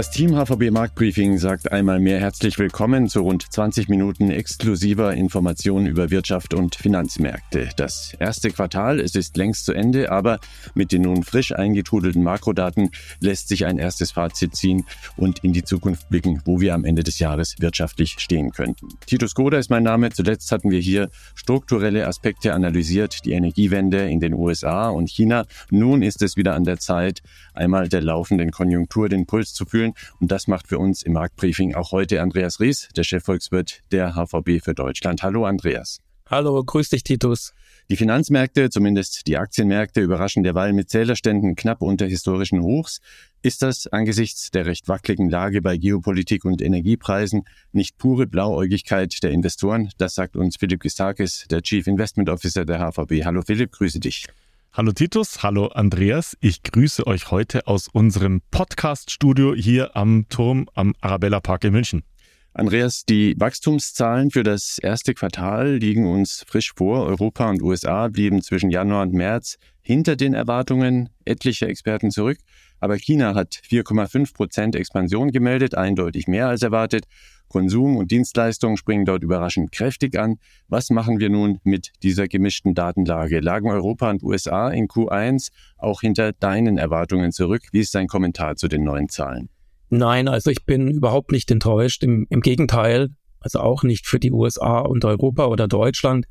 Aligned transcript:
Das 0.00 0.10
Team 0.10 0.34
HVB 0.34 0.70
Marktbriefing 0.70 1.36
sagt 1.36 1.72
einmal 1.72 2.00
mehr 2.00 2.18
herzlich 2.20 2.58
willkommen 2.58 3.10
zu 3.10 3.20
rund 3.20 3.52
20 3.52 3.90
Minuten 3.90 4.30
exklusiver 4.30 5.12
Informationen 5.12 5.84
über 5.84 6.08
Wirtschaft 6.08 6.54
und 6.54 6.74
Finanzmärkte. 6.74 7.68
Das 7.76 8.16
erste 8.18 8.50
Quartal, 8.50 8.98
es 8.98 9.14
ist 9.14 9.36
längst 9.36 9.66
zu 9.66 9.74
Ende, 9.74 10.10
aber 10.10 10.40
mit 10.72 10.92
den 10.92 11.02
nun 11.02 11.22
frisch 11.22 11.52
eingetrudelten 11.52 12.22
Makrodaten 12.22 12.92
lässt 13.20 13.48
sich 13.48 13.66
ein 13.66 13.76
erstes 13.76 14.12
Fazit 14.12 14.56
ziehen 14.56 14.86
und 15.18 15.44
in 15.44 15.52
die 15.52 15.64
Zukunft 15.64 16.08
blicken, 16.08 16.40
wo 16.46 16.62
wir 16.62 16.72
am 16.72 16.86
Ende 16.86 17.04
des 17.04 17.18
Jahres 17.18 17.56
wirtschaftlich 17.58 18.16
stehen 18.20 18.52
könnten. 18.52 18.88
Titus 19.04 19.34
Goda 19.34 19.58
ist 19.58 19.68
mein 19.68 19.82
Name. 19.82 20.08
Zuletzt 20.08 20.50
hatten 20.50 20.70
wir 20.70 20.80
hier 20.80 21.10
strukturelle 21.34 22.06
Aspekte 22.06 22.54
analysiert, 22.54 23.26
die 23.26 23.32
Energiewende 23.32 24.08
in 24.08 24.20
den 24.20 24.32
USA 24.32 24.88
und 24.88 25.10
China. 25.10 25.44
Nun 25.68 26.00
ist 26.00 26.22
es 26.22 26.38
wieder 26.38 26.54
an 26.54 26.64
der 26.64 26.78
Zeit, 26.78 27.20
einmal 27.52 27.90
der 27.90 28.00
laufenden 28.00 28.50
Konjunktur 28.50 29.10
den 29.10 29.26
Puls 29.26 29.52
zu 29.52 29.66
führen 29.66 29.89
fühlen. 29.90 30.16
Und 30.20 30.30
das 30.30 30.46
macht 30.46 30.68
für 30.68 30.78
uns 30.78 31.02
im 31.02 31.12
Marktbriefing 31.14 31.74
auch 31.74 31.92
heute 31.92 32.22
Andreas 32.22 32.60
Ries, 32.60 32.88
der 32.96 33.04
Chefvolkswirt 33.04 33.80
der 33.92 34.14
HVB 34.14 34.62
für 34.62 34.74
Deutschland. 34.74 35.22
Hallo 35.22 35.44
Andreas. 35.44 35.98
Hallo, 36.26 36.62
grüß 36.62 36.90
dich 36.90 37.02
Titus. 37.02 37.52
Die 37.88 37.96
Finanzmärkte, 37.96 38.70
zumindest 38.70 39.26
die 39.26 39.36
Aktienmärkte, 39.36 40.00
überraschen 40.00 40.44
derweil 40.44 40.72
mit 40.72 40.88
Zählerständen 40.88 41.56
knapp 41.56 41.82
unter 41.82 42.06
historischen 42.06 42.62
Hochs. 42.62 43.00
Ist 43.42 43.62
das 43.62 43.88
angesichts 43.88 44.52
der 44.52 44.64
recht 44.64 44.86
wackeligen 44.86 45.28
Lage 45.28 45.60
bei 45.60 45.76
Geopolitik 45.76 46.44
und 46.44 46.62
Energiepreisen 46.62 47.42
nicht 47.72 47.98
pure 47.98 48.28
Blauäugigkeit 48.28 49.20
der 49.24 49.32
Investoren? 49.32 49.90
Das 49.98 50.14
sagt 50.14 50.36
uns 50.36 50.56
Philipp 50.56 50.82
Gistakis, 50.82 51.46
der 51.50 51.62
Chief 51.62 51.84
Investment 51.88 52.28
Officer 52.28 52.64
der 52.64 52.78
HVB. 52.78 53.24
Hallo 53.24 53.42
Philipp, 53.44 53.72
grüße 53.72 53.98
dich. 53.98 54.28
Hallo 54.72 54.92
Titus, 54.92 55.42
hallo 55.42 55.66
Andreas. 55.66 56.36
Ich 56.40 56.62
grüße 56.62 57.04
euch 57.04 57.32
heute 57.32 57.66
aus 57.66 57.88
unserem 57.88 58.40
Podcast-Studio 58.52 59.52
hier 59.52 59.96
am 59.96 60.26
Turm 60.28 60.68
am 60.74 60.94
Arabella 61.00 61.40
Park 61.40 61.64
in 61.64 61.72
München. 61.72 62.04
Andreas, 62.52 63.04
die 63.04 63.36
Wachstumszahlen 63.38 64.32
für 64.32 64.42
das 64.42 64.78
erste 64.78 65.14
Quartal 65.14 65.76
liegen 65.76 66.06
uns 66.06 66.44
frisch 66.48 66.72
vor. 66.74 67.06
Europa 67.06 67.48
und 67.48 67.62
USA 67.62 68.08
blieben 68.08 68.42
zwischen 68.42 68.70
Januar 68.70 69.02
und 69.02 69.12
März 69.14 69.56
hinter 69.82 70.16
den 70.16 70.34
Erwartungen 70.34 71.10
etlicher 71.24 71.68
Experten 71.68 72.10
zurück. 72.10 72.38
Aber 72.80 72.96
China 72.96 73.36
hat 73.36 73.54
4,5 73.54 74.34
Prozent 74.34 74.74
Expansion 74.74 75.30
gemeldet, 75.30 75.76
eindeutig 75.76 76.26
mehr 76.26 76.48
als 76.48 76.62
erwartet. 76.62 77.04
Konsum 77.48 77.96
und 77.96 78.10
Dienstleistungen 78.10 78.76
springen 78.76 79.04
dort 79.04 79.22
überraschend 79.22 79.70
kräftig 79.70 80.18
an. 80.18 80.38
Was 80.66 80.90
machen 80.90 81.20
wir 81.20 81.30
nun 81.30 81.60
mit 81.62 81.92
dieser 82.02 82.26
gemischten 82.26 82.74
Datenlage? 82.74 83.38
Lagen 83.38 83.70
Europa 83.70 84.10
und 84.10 84.24
USA 84.24 84.70
in 84.70 84.88
Q1 84.88 85.50
auch 85.78 86.00
hinter 86.00 86.32
deinen 86.32 86.78
Erwartungen 86.78 87.30
zurück? 87.30 87.62
Wie 87.70 87.80
ist 87.80 87.94
dein 87.94 88.08
Kommentar 88.08 88.56
zu 88.56 88.66
den 88.66 88.82
neuen 88.82 89.08
Zahlen? 89.08 89.50
Nein, 89.90 90.28
also 90.28 90.50
ich 90.50 90.64
bin 90.64 90.88
überhaupt 90.88 91.32
nicht 91.32 91.50
enttäuscht. 91.50 92.02
Im, 92.04 92.26
im 92.30 92.40
Gegenteil, 92.40 93.10
also 93.40 93.58
auch 93.60 93.82
nicht 93.82 94.06
für 94.06 94.20
die 94.20 94.30
USA 94.30 94.78
und 94.78 95.04
Europa 95.04 95.46
oder 95.46 95.66
Deutschland. 95.66 96.26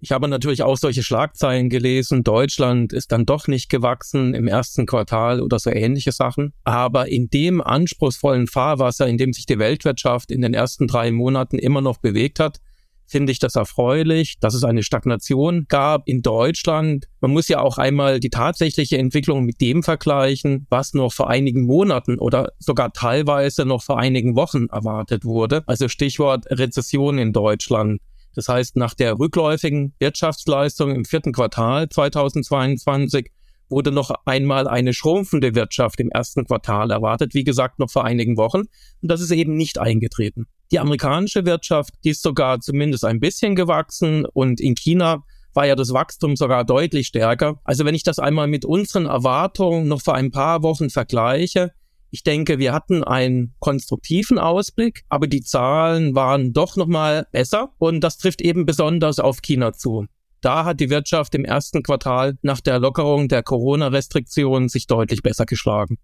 Ich 0.00 0.12
habe 0.12 0.28
natürlich 0.28 0.62
auch 0.62 0.76
solche 0.76 1.02
Schlagzeilen 1.02 1.68
gelesen. 1.68 2.22
Deutschland 2.22 2.92
ist 2.92 3.10
dann 3.12 3.26
doch 3.26 3.48
nicht 3.48 3.68
gewachsen 3.68 4.32
im 4.32 4.46
ersten 4.46 4.86
Quartal 4.86 5.42
oder 5.42 5.58
so 5.58 5.70
ähnliche 5.70 6.12
Sachen. 6.12 6.54
Aber 6.64 7.08
in 7.08 7.28
dem 7.28 7.60
anspruchsvollen 7.60 8.46
Fahrwasser, 8.46 9.06
in 9.06 9.18
dem 9.18 9.32
sich 9.32 9.44
die 9.44 9.58
Weltwirtschaft 9.58 10.30
in 10.30 10.40
den 10.40 10.54
ersten 10.54 10.86
drei 10.86 11.10
Monaten 11.10 11.58
immer 11.58 11.80
noch 11.80 11.98
bewegt 11.98 12.40
hat, 12.40 12.60
finde 13.08 13.32
ich 13.32 13.38
das 13.38 13.56
erfreulich, 13.56 14.38
dass 14.38 14.54
es 14.54 14.64
eine 14.64 14.82
Stagnation 14.82 15.66
gab 15.68 16.06
in 16.06 16.22
Deutschland. 16.22 17.06
Man 17.20 17.32
muss 17.32 17.48
ja 17.48 17.60
auch 17.60 17.78
einmal 17.78 18.20
die 18.20 18.30
tatsächliche 18.30 18.98
Entwicklung 18.98 19.44
mit 19.44 19.60
dem 19.60 19.82
vergleichen, 19.82 20.66
was 20.70 20.94
noch 20.94 21.12
vor 21.12 21.28
einigen 21.30 21.64
Monaten 21.64 22.18
oder 22.18 22.52
sogar 22.58 22.92
teilweise 22.92 23.64
noch 23.64 23.82
vor 23.82 23.98
einigen 23.98 24.36
Wochen 24.36 24.66
erwartet 24.66 25.24
wurde. 25.24 25.62
Also 25.66 25.88
Stichwort 25.88 26.46
Rezession 26.50 27.18
in 27.18 27.32
Deutschland. 27.32 28.00
Das 28.34 28.48
heißt, 28.48 28.76
nach 28.76 28.94
der 28.94 29.18
rückläufigen 29.18 29.94
Wirtschaftsleistung 29.98 30.94
im 30.94 31.04
vierten 31.04 31.32
Quartal 31.32 31.88
2022 31.88 33.32
wurde 33.68 33.92
noch 33.92 34.10
einmal 34.24 34.66
eine 34.66 34.92
schrumpfende 34.92 35.54
Wirtschaft 35.54 36.00
im 36.00 36.10
ersten 36.10 36.44
Quartal 36.44 36.90
erwartet, 36.90 37.34
wie 37.34 37.44
gesagt, 37.44 37.78
noch 37.78 37.90
vor 37.90 38.04
einigen 38.04 38.36
Wochen. 38.36 38.62
Und 39.02 39.10
das 39.10 39.20
ist 39.20 39.30
eben 39.30 39.56
nicht 39.56 39.78
eingetreten. 39.78 40.46
Die 40.70 40.78
amerikanische 40.78 41.46
Wirtschaft, 41.46 41.94
die 42.04 42.10
ist 42.10 42.22
sogar 42.22 42.60
zumindest 42.60 43.04
ein 43.04 43.20
bisschen 43.20 43.54
gewachsen 43.54 44.26
und 44.26 44.60
in 44.60 44.74
China 44.74 45.24
war 45.54 45.66
ja 45.66 45.74
das 45.74 45.92
Wachstum 45.92 46.36
sogar 46.36 46.64
deutlich 46.64 47.06
stärker. 47.08 47.60
Also 47.64 47.84
wenn 47.84 47.94
ich 47.94 48.02
das 48.02 48.18
einmal 48.18 48.46
mit 48.46 48.64
unseren 48.64 49.06
Erwartungen 49.06 49.88
noch 49.88 50.02
vor 50.02 50.14
ein 50.14 50.30
paar 50.30 50.62
Wochen 50.62 50.90
vergleiche, 50.90 51.72
ich 52.10 52.22
denke, 52.22 52.58
wir 52.58 52.72
hatten 52.72 53.04
einen 53.04 53.54
konstruktiven 53.58 54.38
Ausblick, 54.38 55.04
aber 55.08 55.26
die 55.26 55.42
Zahlen 55.42 56.14
waren 56.14 56.52
doch 56.52 56.76
nochmal 56.76 57.26
besser 57.32 57.74
und 57.78 58.00
das 58.00 58.16
trifft 58.16 58.40
eben 58.40 58.64
besonders 58.64 59.18
auf 59.18 59.42
China 59.42 59.72
zu. 59.72 60.06
Da 60.40 60.64
hat 60.64 60.78
die 60.78 60.88
Wirtschaft 60.88 61.34
im 61.34 61.44
ersten 61.44 61.82
Quartal 61.82 62.36
nach 62.42 62.60
der 62.60 62.78
Lockerung 62.78 63.26
der 63.26 63.42
Corona-Restriktionen 63.42 64.68
sich 64.68 64.86
deutlich 64.86 65.22
besser 65.22 65.46
geschlagen. 65.46 65.98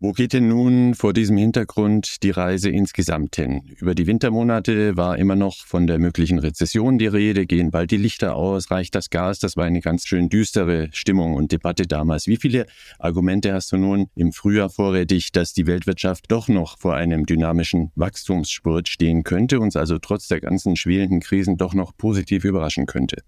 Wo 0.00 0.12
geht 0.12 0.32
denn 0.32 0.48
nun 0.48 0.94
vor 0.94 1.12
diesem 1.12 1.36
Hintergrund 1.36 2.22
die 2.22 2.30
Reise 2.30 2.70
insgesamt 2.70 3.36
hin? 3.36 3.62
Über 3.78 3.94
die 3.94 4.06
Wintermonate 4.06 4.96
war 4.96 5.16
immer 5.18 5.36
noch 5.36 5.56
von 5.64 5.86
der 5.86 5.98
möglichen 5.98 6.38
Rezession 6.38 6.98
die 6.98 7.06
Rede, 7.06 7.46
gehen 7.46 7.70
bald 7.70 7.90
die 7.90 7.96
Lichter 7.96 8.34
aus, 8.36 8.70
reicht 8.70 8.94
das 8.94 9.10
Gas? 9.10 9.38
Das 9.38 9.56
war 9.56 9.64
eine 9.64 9.80
ganz 9.80 10.06
schön 10.06 10.28
düstere 10.28 10.88
Stimmung 10.92 11.34
und 11.34 11.52
Debatte 11.52 11.86
damals. 11.86 12.26
Wie 12.26 12.36
viele 12.36 12.66
Argumente 12.98 13.52
hast 13.52 13.72
du 13.72 13.76
nun 13.76 14.08
im 14.14 14.32
Frühjahr 14.32 14.70
vorrätig, 14.70 15.32
dass 15.32 15.52
die 15.52 15.66
Weltwirtschaft 15.66 16.26
doch 16.28 16.48
noch 16.48 16.78
vor 16.78 16.94
einem 16.94 17.26
dynamischen 17.26 17.92
Wachstumsspurt 17.94 18.88
stehen 18.88 19.22
könnte, 19.22 19.60
uns 19.60 19.76
also 19.76 19.98
trotz 19.98 20.28
der 20.28 20.40
ganzen 20.40 20.76
schwelenden 20.76 21.20
Krisen 21.20 21.56
doch 21.56 21.74
noch 21.74 21.96
positiv 21.96 22.44
überraschen 22.44 22.86
könnte? 22.86 23.22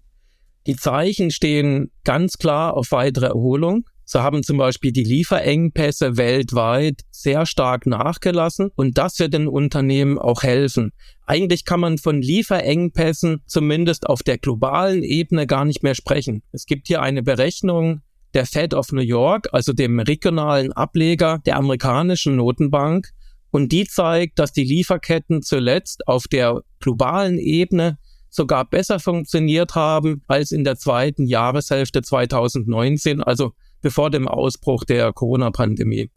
Die 0.65 0.75
Zeichen 0.75 1.31
stehen 1.31 1.91
ganz 2.03 2.37
klar 2.37 2.75
auf 2.75 2.91
weitere 2.91 3.27
Erholung. 3.27 3.85
So 4.05 4.21
haben 4.21 4.43
zum 4.43 4.57
Beispiel 4.57 4.91
die 4.91 5.03
Lieferengpässe 5.03 6.17
weltweit 6.17 7.01
sehr 7.09 7.45
stark 7.45 7.85
nachgelassen 7.85 8.69
und 8.75 8.97
das 8.97 9.19
wird 9.19 9.33
den 9.33 9.47
Unternehmen 9.47 10.19
auch 10.19 10.43
helfen. 10.43 10.91
Eigentlich 11.25 11.63
kann 11.65 11.79
man 11.79 11.97
von 11.97 12.21
Lieferengpässen 12.21 13.41
zumindest 13.45 14.07
auf 14.07 14.21
der 14.21 14.37
globalen 14.37 15.03
Ebene 15.03 15.47
gar 15.47 15.65
nicht 15.65 15.83
mehr 15.83 15.95
sprechen. 15.95 16.43
Es 16.51 16.65
gibt 16.65 16.87
hier 16.87 17.01
eine 17.01 17.23
Berechnung 17.23 18.01
der 18.33 18.45
Fed 18.45 18.73
of 18.73 18.91
New 18.91 19.01
York, 19.01 19.47
also 19.51 19.73
dem 19.73 19.99
regionalen 19.99 20.73
Ableger 20.73 21.39
der 21.45 21.57
amerikanischen 21.57 22.35
Notenbank, 22.35 23.09
und 23.51 23.71
die 23.71 23.85
zeigt, 23.85 24.39
dass 24.39 24.51
die 24.51 24.63
Lieferketten 24.63 25.43
zuletzt 25.43 26.07
auf 26.07 26.27
der 26.27 26.61
globalen 26.79 27.37
Ebene 27.37 27.99
sogar 28.33 28.65
besser 28.65 28.99
funktioniert 28.99 29.75
haben 29.75 30.23
als 30.27 30.51
in 30.51 30.63
der 30.63 30.75
zweiten 30.75 31.27
Jahreshälfte 31.27 32.01
2019, 32.01 33.21
also 33.21 33.51
bevor 33.81 34.09
dem 34.09 34.27
Ausbruch 34.27 34.83
der 34.85 35.13
Corona-Pandemie. 35.13 36.09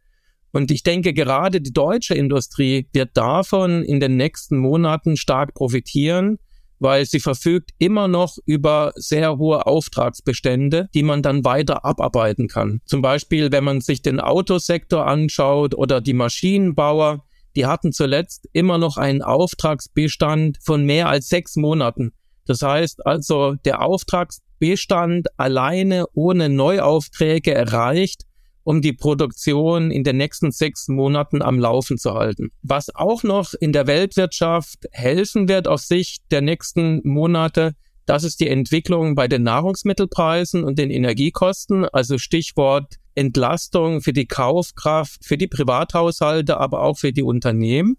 Und 0.52 0.70
ich 0.70 0.82
denke, 0.82 1.12
gerade 1.12 1.60
die 1.60 1.74
deutsche 1.74 2.14
Industrie 2.14 2.88
wird 2.94 3.10
davon 3.14 3.82
in 3.82 4.00
den 4.00 4.16
nächsten 4.16 4.56
Monaten 4.56 5.18
stark 5.18 5.52
profitieren, 5.52 6.38
weil 6.78 7.04
sie 7.04 7.20
verfügt 7.20 7.72
immer 7.78 8.08
noch 8.08 8.38
über 8.46 8.92
sehr 8.96 9.36
hohe 9.36 9.66
Auftragsbestände, 9.66 10.88
die 10.94 11.02
man 11.02 11.22
dann 11.22 11.44
weiter 11.44 11.84
abarbeiten 11.84 12.48
kann. 12.48 12.80
Zum 12.86 13.02
Beispiel, 13.02 13.52
wenn 13.52 13.64
man 13.64 13.82
sich 13.82 14.00
den 14.00 14.20
Autosektor 14.20 15.06
anschaut 15.06 15.74
oder 15.74 16.00
die 16.00 16.14
Maschinenbauer, 16.14 17.25
die 17.56 17.66
hatten 17.66 17.92
zuletzt 17.92 18.48
immer 18.52 18.78
noch 18.78 18.98
einen 18.98 19.22
Auftragsbestand 19.22 20.58
von 20.62 20.84
mehr 20.84 21.08
als 21.08 21.28
sechs 21.28 21.56
Monaten. 21.56 22.12
Das 22.44 22.62
heißt 22.62 23.04
also, 23.06 23.54
der 23.64 23.82
Auftragsbestand 23.82 25.28
alleine 25.38 26.04
ohne 26.12 26.48
Neuaufträge 26.48 27.54
erreicht, 27.54 28.22
um 28.62 28.82
die 28.82 28.92
Produktion 28.92 29.90
in 29.90 30.04
den 30.04 30.18
nächsten 30.18 30.50
sechs 30.52 30.88
Monaten 30.88 31.40
am 31.40 31.58
Laufen 31.58 31.98
zu 31.98 32.14
halten. 32.14 32.50
Was 32.62 32.94
auch 32.94 33.22
noch 33.22 33.54
in 33.54 33.72
der 33.72 33.86
Weltwirtschaft 33.86 34.86
helfen 34.92 35.48
wird 35.48 35.66
auf 35.66 35.80
Sicht 35.80 36.24
der 36.30 36.42
nächsten 36.42 37.00
Monate, 37.04 37.74
das 38.06 38.24
ist 38.24 38.40
die 38.40 38.48
Entwicklung 38.48 39.14
bei 39.14 39.28
den 39.28 39.42
Nahrungsmittelpreisen 39.42 40.64
und 40.64 40.78
den 40.78 40.90
Energiekosten, 40.90 41.84
also 41.84 42.18
Stichwort 42.18 42.94
Entlastung 43.16 44.00
für 44.00 44.12
die 44.12 44.26
Kaufkraft, 44.26 45.24
für 45.24 45.36
die 45.36 45.48
Privathaushalte, 45.48 46.58
aber 46.58 46.82
auch 46.82 46.98
für 46.98 47.12
die 47.12 47.22
Unternehmen. 47.22 47.96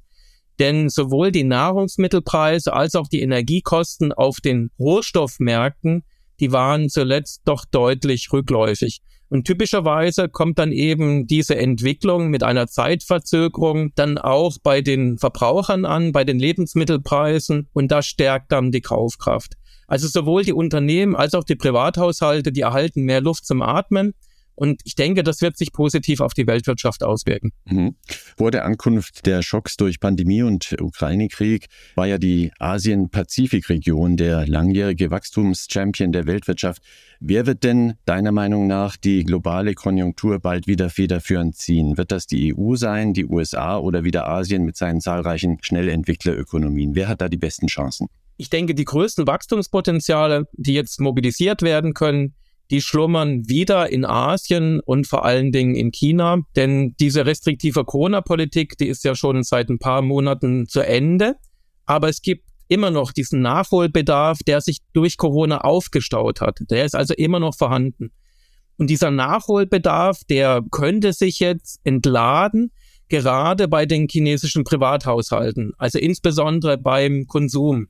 Denn 0.59 0.89
sowohl 0.89 1.31
die 1.31 1.43
Nahrungsmittelpreise 1.43 2.73
als 2.73 2.95
auch 2.95 3.07
die 3.07 3.21
Energiekosten 3.21 4.13
auf 4.13 4.39
den 4.39 4.71
Rohstoffmärkten, 4.79 6.03
die 6.39 6.51
waren 6.51 6.89
zuletzt 6.89 7.41
doch 7.45 7.65
deutlich 7.65 8.29
rückläufig. 8.31 9.01
Und 9.29 9.45
typischerweise 9.45 10.29
kommt 10.29 10.57
dann 10.57 10.71
eben 10.71 11.27
diese 11.27 11.57
Entwicklung 11.57 12.29
mit 12.29 12.43
einer 12.43 12.67
Zeitverzögerung 12.67 13.91
dann 13.95 14.17
auch 14.17 14.57
bei 14.63 14.81
den 14.81 15.17
Verbrauchern 15.17 15.83
an, 15.83 16.13
bei 16.13 16.23
den 16.23 16.39
Lebensmittelpreisen 16.39 17.67
und 17.73 17.91
das 17.91 18.07
stärkt 18.07 18.51
dann 18.53 18.71
die 18.71 18.81
Kaufkraft. 18.81 19.55
Also 19.87 20.07
sowohl 20.07 20.43
die 20.43 20.53
Unternehmen 20.53 21.15
als 21.15 21.33
auch 21.33 21.45
die 21.45 21.55
Privathaushalte, 21.55 22.51
die 22.51 22.61
erhalten 22.61 23.03
mehr 23.03 23.21
Luft 23.21 23.45
zum 23.45 23.61
Atmen 23.61 24.13
Und 24.59 24.81
ich 24.85 24.95
denke, 24.95 25.21
das 25.21 25.41
wird 25.41 25.55
sich 25.55 25.71
positiv 25.71 26.19
auf 26.19 26.33
die 26.33 26.47
Weltwirtschaft 26.47 27.03
auswirken. 27.03 27.51
Mhm. 27.65 27.95
Vor 28.37 28.49
der 28.49 28.65
Ankunft 28.65 29.27
der 29.27 29.43
Schocks 29.43 29.77
durch 29.77 29.99
Pandemie 29.99 30.41
und 30.41 30.75
Ukraine-Krieg 30.81 31.67
war 31.93 32.07
ja 32.07 32.17
die 32.17 32.51
Asien-Pazifik-Region 32.57 34.17
der 34.17 34.47
langjährige 34.47 35.11
Wachstumschampion 35.11 36.11
der 36.11 36.25
Weltwirtschaft. 36.25 36.81
Wer 37.19 37.45
wird 37.45 37.63
denn 37.63 37.93
deiner 38.05 38.31
Meinung 38.31 38.65
nach 38.65 38.97
die 38.97 39.23
globale 39.23 39.75
Konjunktur 39.75 40.39
bald 40.39 40.65
wieder 40.65 40.89
federführend 40.89 41.55
ziehen? 41.55 41.95
Wird 41.97 42.11
das 42.11 42.25
die 42.25 42.55
EU 42.57 42.75
sein, 42.75 43.13
die 43.13 43.27
USA 43.27 43.77
oder 43.77 44.03
wieder 44.03 44.27
Asien 44.27 44.63
mit 44.63 44.75
seinen 44.75 45.01
zahlreichen 45.01 45.59
Schnellentwicklerökonomien? 45.61 46.95
Wer 46.95 47.09
hat 47.09 47.21
da 47.21 47.29
die 47.29 47.37
besten 47.37 47.67
Chancen? 47.67 48.07
Ich 48.37 48.49
denke, 48.49 48.75
die 48.75 48.85
größten 48.85 49.27
Wachstumspotenziale, 49.27 50.45
die 50.53 50.73
jetzt 50.73 50.99
mobilisiert 50.99 51.61
werden 51.61 51.93
können, 51.93 52.35
die 52.69 52.81
schlummern 52.81 53.47
wieder 53.47 53.89
in 53.91 54.05
Asien 54.05 54.79
und 54.81 55.07
vor 55.07 55.25
allen 55.25 55.51
Dingen 55.51 55.75
in 55.75 55.91
China. 55.91 56.41
Denn 56.55 56.95
diese 56.99 57.25
restriktive 57.25 57.85
Corona-Politik, 57.85 58.77
die 58.77 58.87
ist 58.87 59.03
ja 59.03 59.15
schon 59.15 59.43
seit 59.43 59.69
ein 59.69 59.79
paar 59.79 60.01
Monaten 60.01 60.67
zu 60.67 60.81
Ende. 60.81 61.35
Aber 61.85 62.09
es 62.09 62.21
gibt 62.21 62.43
immer 62.67 62.91
noch 62.91 63.13
diesen 63.13 63.41
Nachholbedarf, 63.41 64.39
der 64.45 64.61
sich 64.61 64.79
durch 64.93 65.17
Corona 65.17 65.61
aufgestaut 65.61 66.41
hat. 66.41 66.59
Der 66.69 66.85
ist 66.85 66.95
also 66.95 67.13
immer 67.13 67.39
noch 67.39 67.55
vorhanden. 67.55 68.11
Und 68.77 68.89
dieser 68.89 69.09
Nachholbedarf, 69.09 70.21
der 70.29 70.61
könnte 70.69 71.13
sich 71.13 71.39
jetzt 71.39 71.79
entladen, 71.83 72.71
gerade 73.09 73.67
bei 73.67 73.85
den 73.85 74.07
chinesischen 74.09 74.63
Privathaushalten, 74.63 75.71
also 75.77 75.97
insbesondere 75.97 76.77
beim 76.77 77.25
Konsum. 77.25 77.87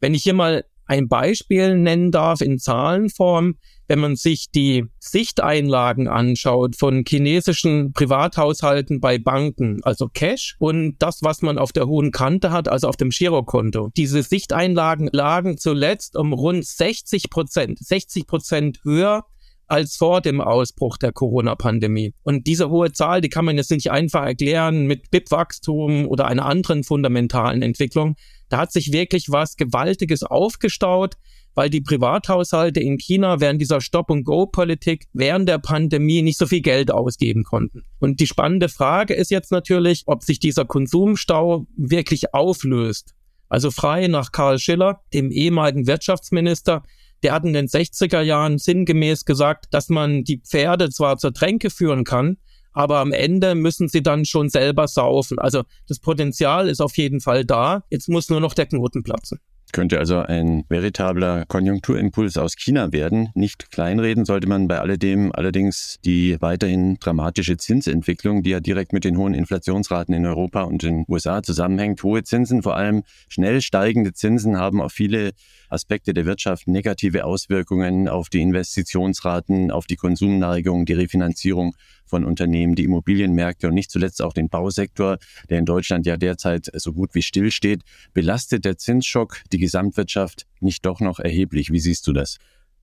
Wenn 0.00 0.14
ich 0.14 0.22
hier 0.22 0.34
mal 0.34 0.64
ein 0.86 1.08
Beispiel 1.08 1.76
nennen 1.76 2.10
darf 2.10 2.40
in 2.40 2.58
Zahlenform, 2.58 3.54
wenn 3.86 3.98
man 3.98 4.16
sich 4.16 4.50
die 4.50 4.84
Sichteinlagen 4.98 6.08
anschaut 6.08 6.76
von 6.76 7.04
chinesischen 7.06 7.92
Privathaushalten 7.92 9.00
bei 9.00 9.18
Banken, 9.18 9.80
also 9.82 10.08
Cash 10.08 10.56
und 10.58 10.96
das, 10.98 11.22
was 11.22 11.42
man 11.42 11.58
auf 11.58 11.72
der 11.72 11.86
hohen 11.86 12.10
Kante 12.10 12.50
hat, 12.50 12.68
also 12.68 12.88
auf 12.88 12.96
dem 12.96 13.10
Girokonto. 13.10 13.90
Diese 13.96 14.22
Sichteinlagen 14.22 15.08
lagen 15.12 15.58
zuletzt 15.58 16.16
um 16.16 16.32
rund 16.32 16.64
60 16.64 17.30
Prozent, 17.30 17.78
60 17.78 18.26
Prozent 18.26 18.80
höher 18.84 19.24
als 19.66 19.96
vor 19.96 20.20
dem 20.20 20.40
Ausbruch 20.40 20.98
der 20.98 21.12
Corona-Pandemie. 21.12 22.12
Und 22.22 22.46
diese 22.46 22.68
hohe 22.68 22.92
Zahl, 22.92 23.20
die 23.20 23.28
kann 23.30 23.44
man 23.44 23.56
jetzt 23.56 23.70
nicht 23.70 23.90
einfach 23.90 24.24
erklären 24.24 24.86
mit 24.86 25.10
BIP-Wachstum 25.10 26.06
oder 26.06 26.26
einer 26.26 26.44
anderen 26.44 26.84
fundamentalen 26.84 27.62
Entwicklung. 27.62 28.16
Da 28.54 28.60
hat 28.60 28.70
sich 28.70 28.92
wirklich 28.92 29.30
was 29.30 29.56
Gewaltiges 29.56 30.22
aufgestaut 30.22 31.16
weil 31.56 31.70
die 31.70 31.80
Privathaushalte 31.80 32.80
in 32.80 32.98
China 32.98 33.40
während 33.40 33.60
dieser 33.60 33.80
Stop-and-Go-Politik 33.80 35.06
während 35.12 35.48
der 35.48 35.58
Pandemie 35.58 36.22
nicht 36.22 36.38
so 36.38 36.46
viel 36.46 36.60
Geld 36.60 36.90
ausgeben 36.90 37.44
konnten. 37.44 37.84
Und 38.00 38.20
die 38.20 38.26
spannende 38.26 38.68
Frage 38.68 39.14
ist 39.14 39.30
jetzt 39.30 39.52
natürlich, 39.52 40.02
ob 40.06 40.22
sich 40.22 40.40
dieser 40.40 40.64
Konsumstau 40.64 41.66
wirklich 41.76 42.34
auflöst. 42.34 43.14
Also 43.48 43.70
frei 43.70 44.08
nach 44.08 44.32
Karl 44.32 44.58
Schiller, 44.58 45.00
dem 45.12 45.30
ehemaligen 45.30 45.86
Wirtschaftsminister, 45.86 46.82
der 47.22 47.32
hat 47.32 47.44
in 47.44 47.52
den 47.52 47.68
60er 47.68 48.20
Jahren 48.20 48.58
sinngemäß 48.58 49.24
gesagt, 49.24 49.66
dass 49.70 49.88
man 49.88 50.24
die 50.24 50.38
Pferde 50.38 50.90
zwar 50.90 51.18
zur 51.18 51.32
Tränke 51.32 51.70
führen 51.70 52.04
kann, 52.04 52.38
aber 52.74 52.98
am 52.98 53.12
Ende 53.12 53.54
müssen 53.54 53.88
sie 53.88 54.02
dann 54.02 54.26
schon 54.26 54.50
selber 54.50 54.86
saufen. 54.88 55.38
Also 55.38 55.62
das 55.88 56.00
Potenzial 56.00 56.68
ist 56.68 56.82
auf 56.82 56.96
jeden 56.98 57.20
Fall 57.20 57.44
da. 57.44 57.84
Jetzt 57.88 58.08
muss 58.08 58.28
nur 58.28 58.40
noch 58.40 58.52
der 58.52 58.66
Knoten 58.66 59.02
platzen. 59.02 59.40
Könnte 59.74 59.98
also 59.98 60.18
ein 60.20 60.62
veritabler 60.68 61.46
Konjunkturimpuls 61.46 62.36
aus 62.36 62.54
China 62.54 62.92
werden. 62.92 63.30
Nicht 63.34 63.72
kleinreden 63.72 64.24
sollte 64.24 64.48
man 64.48 64.68
bei 64.68 64.78
alledem 64.78 65.32
allerdings 65.32 65.98
die 66.04 66.40
weiterhin 66.40 66.96
dramatische 67.00 67.56
Zinsentwicklung, 67.56 68.44
die 68.44 68.50
ja 68.50 68.60
direkt 68.60 68.92
mit 68.92 69.02
den 69.02 69.16
hohen 69.16 69.34
Inflationsraten 69.34 70.14
in 70.14 70.26
Europa 70.26 70.62
und 70.62 70.84
den 70.84 71.04
USA 71.08 71.42
zusammenhängt. 71.42 72.04
Hohe 72.04 72.22
Zinsen, 72.22 72.62
vor 72.62 72.76
allem 72.76 73.02
schnell 73.28 73.60
steigende 73.60 74.12
Zinsen, 74.12 74.60
haben 74.60 74.80
auf 74.80 74.92
viele 74.92 75.32
Aspekte 75.70 76.14
der 76.14 76.24
Wirtschaft 76.24 76.68
negative 76.68 77.24
Auswirkungen 77.24 78.08
auf 78.08 78.28
die 78.28 78.42
Investitionsraten, 78.42 79.72
auf 79.72 79.86
die 79.86 79.96
Konsumneigung, 79.96 80.86
die 80.86 80.92
Refinanzierung 80.92 81.74
von 82.14 82.24
Unternehmen, 82.24 82.76
die 82.76 82.84
Immobilienmärkte 82.84 83.66
und 83.66 83.74
nicht 83.74 83.90
zuletzt 83.90 84.22
auch 84.22 84.32
den 84.32 84.48
Bausektor, 84.48 85.18
der 85.50 85.58
in 85.58 85.64
Deutschland 85.64 86.06
ja 86.06 86.16
derzeit 86.16 86.70
so 86.74 86.92
gut 86.92 87.12
wie 87.16 87.22
still 87.22 87.50
steht. 87.50 87.82
Belastet 88.12 88.64
der 88.64 88.78
Zinsschock 88.78 89.38
die 89.50 89.58
Gesamtwirtschaft 89.58 90.46
nicht 90.60 90.86
doch 90.86 91.00
noch 91.00 91.18
erheblich? 91.18 91.72
Wie 91.72 91.80
siehst 91.80 92.06
du 92.06 92.12
das? 92.12 92.38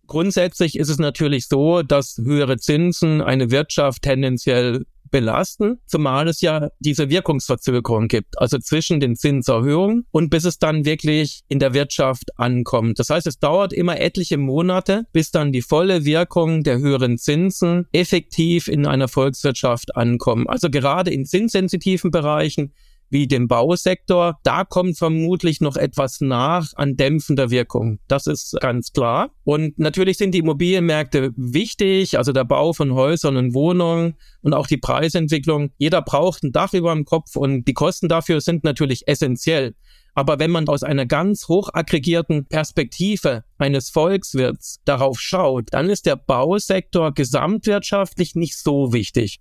Grundsätzlich 0.05 0.77
ist 0.77 0.89
es 0.89 0.97
natürlich 0.97 1.47
so, 1.47 1.81
dass 1.81 2.17
höhere 2.17 2.57
Zinsen 2.57 3.21
eine 3.21 3.51
Wirtschaft 3.51 4.01
tendenziell 4.01 4.85
belasten, 5.11 5.79
zumal 5.85 6.27
es 6.27 6.41
ja 6.41 6.69
diese 6.79 7.09
Wirkungsverzögerung 7.09 8.07
gibt, 8.07 8.39
also 8.39 8.57
zwischen 8.57 8.99
den 8.99 9.15
Zinserhöhungen 9.15 10.05
und 10.11 10.29
bis 10.29 10.45
es 10.45 10.57
dann 10.57 10.85
wirklich 10.85 11.41
in 11.47 11.59
der 11.59 11.73
Wirtschaft 11.73 12.31
ankommt. 12.37 12.99
Das 12.99 13.09
heißt, 13.09 13.27
es 13.27 13.39
dauert 13.39 13.73
immer 13.73 13.99
etliche 13.99 14.37
Monate, 14.37 15.05
bis 15.13 15.31
dann 15.31 15.51
die 15.51 15.61
volle 15.61 16.05
Wirkung 16.05 16.63
der 16.63 16.79
höheren 16.79 17.17
Zinsen 17.17 17.87
effektiv 17.91 18.67
in 18.67 18.85
einer 18.85 19.07
Volkswirtschaft 19.07 19.95
ankommen. 19.95 20.47
Also 20.47 20.69
gerade 20.69 21.11
in 21.11 21.25
zinssensitiven 21.25 22.11
Bereichen 22.11 22.73
wie 23.11 23.27
dem 23.27 23.47
Bausektor, 23.47 24.39
da 24.43 24.63
kommt 24.63 24.97
vermutlich 24.97 25.61
noch 25.61 25.75
etwas 25.75 26.21
nach 26.21 26.71
an 26.75 26.95
dämpfender 26.95 27.51
Wirkung. 27.51 27.99
Das 28.07 28.25
ist 28.25 28.57
ganz 28.61 28.93
klar. 28.93 29.31
Und 29.43 29.77
natürlich 29.77 30.17
sind 30.17 30.33
die 30.33 30.39
Immobilienmärkte 30.39 31.31
wichtig, 31.35 32.17
also 32.17 32.31
der 32.31 32.45
Bau 32.45 32.73
von 32.73 32.93
Häusern 32.93 33.37
und 33.37 33.53
Wohnungen 33.53 34.15
und 34.41 34.53
auch 34.53 34.67
die 34.67 34.77
Preisentwicklung. 34.77 35.71
Jeder 35.77 36.01
braucht 36.01 36.43
ein 36.43 36.53
Dach 36.53 36.73
über 36.73 36.93
dem 36.93 37.05
Kopf 37.05 37.35
und 37.35 37.67
die 37.67 37.73
Kosten 37.73 38.07
dafür 38.07 38.41
sind 38.41 38.63
natürlich 38.63 39.07
essentiell. 39.07 39.75
Aber 40.13 40.39
wenn 40.39 40.51
man 40.51 40.67
aus 40.67 40.83
einer 40.83 41.05
ganz 41.05 41.47
hoch 41.47 41.69
aggregierten 41.73 42.45
Perspektive 42.45 43.43
eines 43.57 43.89
Volkswirts 43.89 44.81
darauf 44.83 45.19
schaut, 45.19 45.67
dann 45.71 45.89
ist 45.89 46.05
der 46.05 46.17
Bausektor 46.17 47.13
gesamtwirtschaftlich 47.13 48.35
nicht 48.35 48.57
so 48.57 48.93
wichtig 48.93 49.39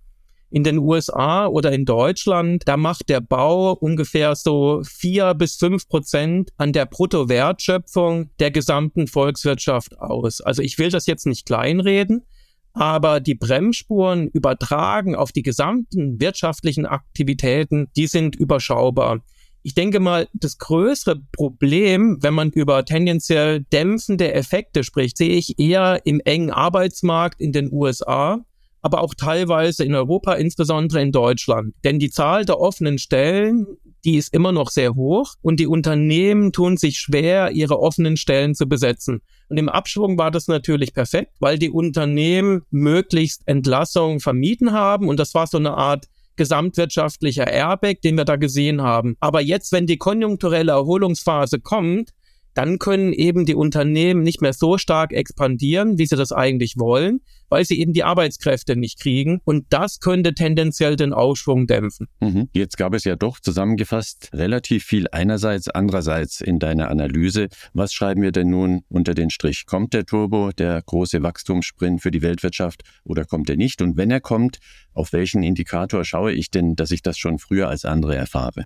in 0.51 0.63
den 0.63 0.77
USA 0.77 1.47
oder 1.47 1.71
in 1.71 1.85
Deutschland, 1.85 2.63
da 2.67 2.77
macht 2.77 3.09
der 3.09 3.21
Bau 3.21 3.71
ungefähr 3.71 4.35
so 4.35 4.81
vier 4.83 5.33
bis 5.33 5.55
fünf 5.55 5.87
Prozent 5.87 6.51
an 6.57 6.73
der 6.73 6.85
Bruttowertschöpfung 6.85 8.29
der 8.39 8.51
gesamten 8.51 9.07
Volkswirtschaft 9.07 9.97
aus. 9.99 10.41
Also 10.41 10.61
ich 10.61 10.77
will 10.77 10.89
das 10.89 11.07
jetzt 11.07 11.25
nicht 11.25 11.45
kleinreden, 11.45 12.25
aber 12.73 13.19
die 13.19 13.35
Bremsspuren 13.35 14.27
übertragen 14.27 15.15
auf 15.15 15.31
die 15.31 15.43
gesamten 15.43 16.19
wirtschaftlichen 16.19 16.85
Aktivitäten, 16.85 17.89
die 17.95 18.07
sind 18.07 18.35
überschaubar. 18.35 19.21
Ich 19.63 19.75
denke 19.75 19.99
mal, 19.99 20.27
das 20.33 20.57
größere 20.57 21.21
Problem, 21.31 22.17
wenn 22.21 22.33
man 22.33 22.49
über 22.49 22.83
tendenziell 22.83 23.61
dämpfende 23.71 24.33
Effekte 24.33 24.83
spricht, 24.83 25.17
sehe 25.17 25.35
ich 25.35 25.59
eher 25.59 26.01
im 26.03 26.19
engen 26.19 26.49
Arbeitsmarkt 26.49 27.39
in 27.39 27.51
den 27.51 27.71
USA, 27.71 28.43
aber 28.81 29.01
auch 29.01 29.13
teilweise 29.13 29.83
in 29.83 29.95
Europa, 29.95 30.33
insbesondere 30.33 31.01
in 31.01 31.11
Deutschland. 31.11 31.73
Denn 31.83 31.99
die 31.99 32.09
Zahl 32.09 32.45
der 32.45 32.59
offenen 32.59 32.97
Stellen, 32.97 33.67
die 34.03 34.17
ist 34.17 34.33
immer 34.33 34.51
noch 34.51 34.69
sehr 34.71 34.95
hoch 34.95 35.35
und 35.41 35.59
die 35.59 35.67
Unternehmen 35.67 36.51
tun 36.51 36.77
sich 36.77 36.97
schwer, 36.97 37.51
ihre 37.51 37.79
offenen 37.79 38.17
Stellen 38.17 38.55
zu 38.55 38.67
besetzen. 38.67 39.21
Und 39.49 39.57
im 39.57 39.69
Abschwung 39.69 40.17
war 40.17 40.31
das 40.31 40.47
natürlich 40.47 40.93
perfekt, 40.93 41.31
weil 41.39 41.59
die 41.59 41.69
Unternehmen 41.69 42.63
möglichst 42.71 43.47
Entlassungen 43.47 44.19
vermieden 44.19 44.71
haben 44.71 45.07
und 45.07 45.19
das 45.19 45.33
war 45.33 45.45
so 45.47 45.57
eine 45.57 45.75
Art 45.75 46.07
gesamtwirtschaftlicher 46.37 47.45
Airbag, 47.45 48.01
den 48.03 48.17
wir 48.17 48.25
da 48.25 48.37
gesehen 48.37 48.81
haben. 48.81 49.15
Aber 49.19 49.41
jetzt, 49.41 49.71
wenn 49.71 49.85
die 49.85 49.97
konjunkturelle 49.97 50.71
Erholungsphase 50.71 51.59
kommt, 51.59 52.11
dann 52.53 52.79
können 52.79 53.13
eben 53.13 53.45
die 53.45 53.55
Unternehmen 53.55 54.23
nicht 54.23 54.41
mehr 54.41 54.53
so 54.53 54.77
stark 54.77 55.13
expandieren, 55.13 55.97
wie 55.97 56.05
sie 56.05 56.15
das 56.15 56.31
eigentlich 56.31 56.75
wollen, 56.77 57.21
weil 57.51 57.65
sie 57.65 57.79
eben 57.79 57.93
die 57.93 58.03
Arbeitskräfte 58.03 58.75
nicht 58.77 58.99
kriegen. 58.99 59.41
Und 59.43 59.65
das 59.69 59.99
könnte 59.99 60.33
tendenziell 60.33 60.95
den 60.95 61.13
Aufschwung 61.13 61.67
dämpfen. 61.67 62.07
Mhm. 62.21 62.49
Jetzt 62.53 62.77
gab 62.77 62.93
es 62.93 63.03
ja 63.03 63.17
doch 63.17 63.39
zusammengefasst 63.39 64.29
relativ 64.33 64.85
viel 64.85 65.07
einerseits, 65.11 65.67
andererseits 65.67 66.39
in 66.39 66.59
deiner 66.59 66.89
Analyse. 66.89 67.49
Was 67.73 67.93
schreiben 67.93 68.21
wir 68.21 68.31
denn 68.31 68.49
nun 68.49 68.83
unter 68.87 69.13
den 69.13 69.29
Strich? 69.29 69.65
Kommt 69.65 69.93
der 69.93 70.05
Turbo, 70.05 70.51
der 70.51 70.81
große 70.81 71.21
Wachstumssprint 71.21 72.01
für 72.01 72.09
die 72.09 72.21
Weltwirtschaft 72.21 72.83
oder 73.03 73.25
kommt 73.25 73.49
er 73.49 73.57
nicht? 73.57 73.81
Und 73.81 73.97
wenn 73.97 74.11
er 74.11 74.21
kommt, 74.21 74.59
auf 74.93 75.11
welchen 75.11 75.43
Indikator 75.43 76.05
schaue 76.05 76.31
ich 76.31 76.51
denn, 76.51 76.75
dass 76.75 76.91
ich 76.91 77.01
das 77.01 77.17
schon 77.17 77.37
früher 77.37 77.67
als 77.67 77.83
andere 77.83 78.15
erfahre? 78.15 78.63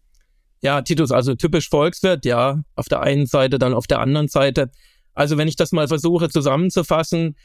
Ja, 0.62 0.84
Titus, 0.84 1.12
also 1.12 1.34
typisch 1.34 1.70
Volkswirt, 1.70 2.24
ja, 2.24 2.62
auf 2.76 2.88
der 2.88 3.02
einen 3.02 3.26
Seite, 3.26 3.58
dann 3.58 3.74
auf 3.74 3.88
der 3.88 4.00
anderen 4.00 4.28
Seite. 4.28 4.70
Also 5.16 5.38
wenn 5.38 5.48
ich 5.48 5.56
das 5.56 5.72
mal 5.72 5.88
versuche 5.88 6.30
zusammenzufassen, 6.30 7.36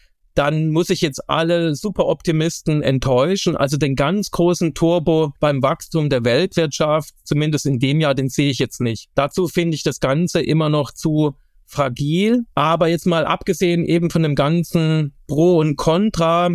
dann 0.40 0.70
muss 0.70 0.88
ich 0.88 1.02
jetzt 1.02 1.28
alle 1.28 1.75
Superoptimisten 1.75 2.82
enttäuschen. 2.82 3.59
Also 3.59 3.76
den 3.76 3.94
ganz 3.94 4.30
großen 4.30 4.73
Turbo 4.73 5.35
beim 5.38 5.62
Wachstum 5.62 6.09
der 6.09 6.25
Weltwirtschaft, 6.25 7.12
zumindest 7.25 7.66
in 7.66 7.78
dem 7.78 8.00
Jahr, 8.00 8.14
den 8.14 8.30
sehe 8.30 8.50
ich 8.50 8.59
jetzt 8.59 8.80
nicht. 8.80 9.11
Dazu 9.14 9.49
finde 9.49 9.75
ich 9.75 9.82
das 9.82 10.00
Ganze 10.00 10.40
immer 10.40 10.70
noch 10.70 10.92
zu 10.92 11.37
fragil. 11.66 12.47
Aber 12.54 12.88
jetzt 12.88 13.04
mal 13.06 13.26
abgesehen 13.26 13.85
eben 13.85 14.09
von 14.09 14.23
dem 14.23 14.35
ganzen 14.35 15.12
Pro 15.26 15.59
und 15.59 15.76
Contra, 15.76 16.49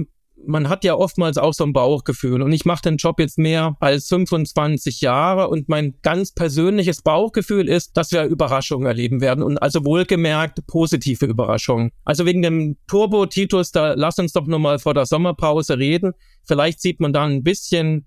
man 0.48 0.70
hat 0.70 0.84
ja 0.84 0.96
oftmals 0.96 1.38
auch 1.38 1.54
so 1.54 1.64
ein 1.64 1.74
Bauchgefühl 1.74 2.42
und 2.42 2.52
ich 2.52 2.66
mache 2.66 2.82
den 2.84 2.98
Job 2.98 3.20
jetzt 3.20 3.38
mehr 3.38 3.75
als 3.80 4.08
25 4.08 5.02
Jahre 5.02 5.50
und 5.50 5.70
mein 5.70 5.96
ganz 6.02 6.34
persönliches 6.34 7.02
Bauchgefühl 7.02 7.70
ist, 7.70 7.98
dass 7.98 8.12
wir 8.12 8.24
Überraschungen 8.24 8.88
erleben 8.88 9.22
werden 9.22 9.44
und 9.44 9.58
also 9.58 9.86
wohlgemerkt 9.86 10.66
positive 10.68 11.25
Überraschungen. 11.25 11.92
Also 12.04 12.25
wegen 12.25 12.42
dem 12.42 12.78
Turbo 12.88 13.25
Titus, 13.25 13.72
da 13.72 13.94
lass 13.94 14.20
uns 14.20 14.34
doch 14.34 14.48
nochmal 14.48 14.80
vor 14.80 14.94
der 14.94 15.06
Sommerpause 15.06 15.78
reden. 15.78 16.14
Vielleicht 16.44 16.82
sieht 16.82 17.00
man 17.00 17.14
da 17.14 17.25
ein 17.25 17.44
bisschen 17.44 18.06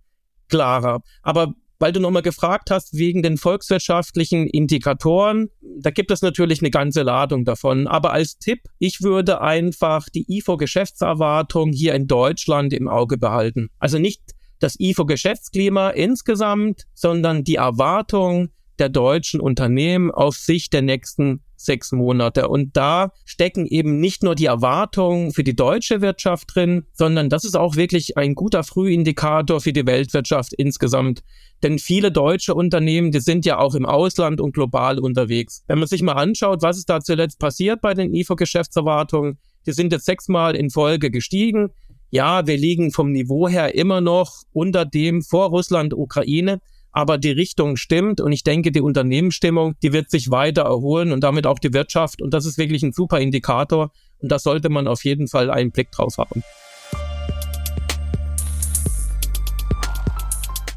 klarer. 0.48 1.02
Aber 1.22 1.54
weil 1.78 1.92
du 1.92 2.00
nochmal 2.00 2.22
gefragt 2.22 2.70
hast 2.70 2.96
wegen 2.96 3.22
den 3.22 3.36
volkswirtschaftlichen 3.36 4.46
Indikatoren. 4.46 5.50
Da 5.80 5.90
gibt 5.90 6.10
es 6.10 6.22
natürlich 6.22 6.60
eine 6.60 6.70
ganze 6.70 7.02
Ladung 7.02 7.44
davon. 7.44 7.86
Aber 7.86 8.12
als 8.12 8.38
Tipp, 8.38 8.60
ich 8.78 9.02
würde 9.02 9.40
einfach 9.40 10.08
die 10.08 10.26
IFO-Geschäftserwartung 10.38 11.72
hier 11.72 11.94
in 11.94 12.06
Deutschland 12.06 12.72
im 12.72 12.88
Auge 12.88 13.16
behalten. 13.16 13.68
Also 13.78 13.98
nicht 13.98 14.22
das 14.58 14.78
IFO-Geschäftsklima 14.78 15.90
insgesamt, 15.90 16.84
sondern 16.94 17.44
die 17.44 17.56
Erwartung 17.56 18.50
der 18.78 18.88
deutschen 18.88 19.40
Unternehmen 19.40 20.10
auf 20.10 20.36
Sicht 20.36 20.72
der 20.72 20.82
nächsten 20.82 21.42
sechs 21.58 21.92
Monate. 21.92 22.48
Und 22.48 22.76
da 22.76 23.12
stecken 23.24 23.66
eben 23.66 24.00
nicht 24.00 24.22
nur 24.22 24.34
die 24.34 24.46
Erwartungen 24.46 25.32
für 25.32 25.44
die 25.44 25.56
deutsche 25.56 26.00
Wirtschaft 26.00 26.54
drin, 26.54 26.86
sondern 26.92 27.28
das 27.28 27.44
ist 27.44 27.56
auch 27.56 27.76
wirklich 27.76 28.16
ein 28.16 28.34
guter 28.34 28.64
Frühindikator 28.64 29.60
für 29.60 29.72
die 29.72 29.86
Weltwirtschaft 29.86 30.52
insgesamt. 30.54 31.22
Denn 31.62 31.78
viele 31.78 32.12
deutsche 32.12 32.54
Unternehmen, 32.54 33.10
die 33.10 33.20
sind 33.20 33.44
ja 33.44 33.58
auch 33.58 33.74
im 33.74 33.84
Ausland 33.84 34.40
und 34.40 34.52
global 34.52 34.98
unterwegs. 34.98 35.64
Wenn 35.66 35.80
man 35.80 35.88
sich 35.88 36.02
mal 36.02 36.12
anschaut, 36.12 36.62
was 36.62 36.78
ist 36.78 36.88
da 36.88 37.00
zuletzt 37.00 37.38
passiert 37.38 37.80
bei 37.80 37.94
den 37.94 38.14
IFO-Geschäftserwartungen, 38.14 39.38
die 39.66 39.72
sind 39.72 39.92
jetzt 39.92 40.06
sechsmal 40.06 40.54
in 40.54 40.70
Folge 40.70 41.10
gestiegen. 41.10 41.70
Ja, 42.10 42.46
wir 42.46 42.56
liegen 42.56 42.92
vom 42.92 43.12
Niveau 43.12 43.48
her 43.48 43.74
immer 43.74 44.00
noch 44.00 44.42
unter 44.52 44.84
dem 44.86 45.22
vor 45.22 45.48
Russland, 45.50 45.92
Ukraine 45.92 46.60
aber 46.92 47.18
die 47.18 47.30
Richtung 47.30 47.76
stimmt 47.76 48.20
und 48.20 48.32
ich 48.32 48.44
denke, 48.44 48.72
die 48.72 48.80
Unternehmensstimmung, 48.80 49.74
die 49.82 49.92
wird 49.92 50.10
sich 50.10 50.30
weiter 50.30 50.62
erholen 50.62 51.12
und 51.12 51.22
damit 51.22 51.46
auch 51.46 51.58
die 51.58 51.72
Wirtschaft 51.72 52.22
und 52.22 52.34
das 52.34 52.46
ist 52.46 52.58
wirklich 52.58 52.82
ein 52.82 52.92
super 52.92 53.20
Indikator 53.20 53.90
und 54.18 54.32
da 54.32 54.38
sollte 54.38 54.68
man 54.68 54.88
auf 54.88 55.04
jeden 55.04 55.28
Fall 55.28 55.50
einen 55.50 55.70
Blick 55.70 55.90
drauf 55.92 56.18
haben. 56.18 56.42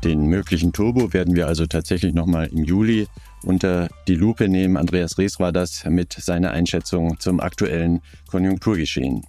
Den 0.04 0.26
möglichen 0.26 0.74
Turbo 0.74 1.14
werden 1.14 1.36
wir 1.36 1.48
also 1.48 1.68
tatsächlich 1.68 2.16
nochmal 2.16 2.48
im 2.48 2.64
Juli 2.64 3.08
unter 3.44 3.88
die 4.08 4.16
Lupe 4.16 4.50
nehmen. 4.50 4.76
Andreas 4.76 5.20
Rees 5.20 5.40
war 5.40 5.52
das 5.52 5.86
mit 5.86 6.14
seiner 6.14 6.52
Einschätzung 6.52 7.20
zum 7.20 7.40
aktuellen 7.40 8.02
Konjunkturgeschehen. 8.28 9.24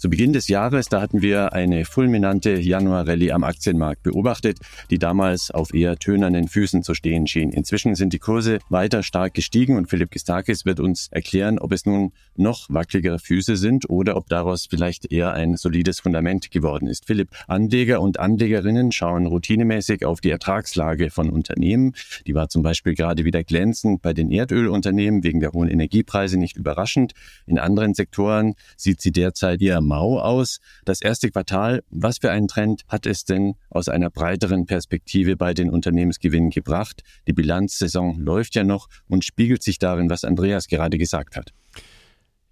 Zu 0.00 0.08
Beginn 0.08 0.32
des 0.32 0.48
Jahres, 0.48 0.86
da 0.86 1.02
hatten 1.02 1.20
wir 1.20 1.52
eine 1.52 1.84
fulminante 1.84 2.58
Januar-Rallye 2.58 3.32
am 3.32 3.44
Aktienmarkt 3.44 4.02
beobachtet, 4.02 4.58
die 4.88 4.98
damals 4.98 5.50
auf 5.50 5.74
eher 5.74 5.98
tönernen 5.98 6.48
Füßen 6.48 6.82
zu 6.82 6.94
stehen 6.94 7.26
schien. 7.26 7.50
Inzwischen 7.50 7.94
sind 7.94 8.14
die 8.14 8.18
Kurse 8.18 8.60
weiter 8.70 9.02
stark 9.02 9.34
gestiegen 9.34 9.76
und 9.76 9.90
Philipp 9.90 10.10
Gistakis 10.10 10.64
wird 10.64 10.80
uns 10.80 11.08
erklären, 11.10 11.58
ob 11.58 11.72
es 11.72 11.84
nun 11.84 12.12
noch 12.34 12.70
wackeligere 12.70 13.18
Füße 13.18 13.56
sind 13.56 13.90
oder 13.90 14.16
ob 14.16 14.30
daraus 14.30 14.64
vielleicht 14.70 15.12
eher 15.12 15.34
ein 15.34 15.58
solides 15.58 16.00
Fundament 16.00 16.50
geworden 16.50 16.88
ist. 16.88 17.04
Philipp, 17.04 17.28
Anleger 17.46 18.00
und 18.00 18.18
Anlegerinnen 18.18 18.92
schauen 18.92 19.26
routinemäßig 19.26 20.06
auf 20.06 20.22
die 20.22 20.30
Ertragslage 20.30 21.10
von 21.10 21.28
Unternehmen. 21.28 21.94
Die 22.26 22.34
war 22.34 22.48
zum 22.48 22.62
Beispiel 22.62 22.94
gerade 22.94 23.26
wieder 23.26 23.44
glänzend 23.44 24.00
bei 24.00 24.14
den 24.14 24.30
Erdölunternehmen 24.30 25.24
wegen 25.24 25.40
der 25.40 25.52
hohen 25.52 25.68
Energiepreise 25.68 26.38
nicht 26.38 26.56
überraschend. 26.56 27.12
In 27.44 27.58
anderen 27.58 27.92
Sektoren 27.92 28.54
sieht 28.78 29.02
sie 29.02 29.12
derzeit 29.12 29.60
eher 29.60 29.82
mau 29.90 30.20
aus. 30.20 30.60
Das 30.84 31.02
erste 31.02 31.30
Quartal, 31.30 31.82
was 31.90 32.18
für 32.18 32.30
einen 32.30 32.46
Trend 32.46 32.84
hat 32.88 33.06
es 33.06 33.24
denn 33.24 33.54
aus 33.70 33.88
einer 33.88 34.08
breiteren 34.08 34.64
Perspektive 34.64 35.36
bei 35.36 35.52
den 35.52 35.68
Unternehmensgewinnen 35.68 36.50
gebracht? 36.50 37.02
Die 37.26 37.32
Bilanzsaison 37.32 38.18
läuft 38.20 38.54
ja 38.54 38.62
noch 38.62 38.88
und 39.08 39.24
spiegelt 39.24 39.64
sich 39.64 39.78
darin, 39.78 40.08
was 40.08 40.24
Andreas 40.24 40.68
gerade 40.68 40.96
gesagt 40.96 41.36
hat. 41.36 41.52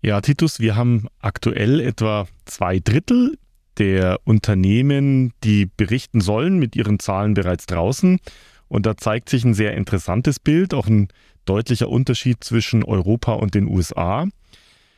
Ja, 0.02 0.21
Titus, 0.21 0.59
wir 0.59 0.75
haben 0.75 1.07
aktuell 1.21 1.80
etwa 1.80 2.26
zwei 2.45 2.80
Drittel 2.80 3.38
der 3.78 4.18
Unternehmen, 4.25 5.33
die 5.45 5.66
berichten 5.66 6.21
sollen, 6.21 6.59
mit 6.59 6.75
ihren 6.75 6.99
Zahlen 6.99 7.35
bereits 7.35 7.66
draußen. 7.66 8.18
Und 8.66 8.85
da 8.85 8.97
zeigt 8.97 9.28
sich 9.28 9.45
ein 9.45 9.54
sehr 9.54 9.75
interessantes 9.75 10.40
Bild, 10.40 10.75
auch 10.75 10.88
ein 10.88 11.09
deutlicher 11.45 11.88
Unterschied 11.88 12.42
zwischen 12.42 12.83
Europa 12.83 13.35
und 13.35 13.54
den 13.54 13.68
USA. 13.68 14.26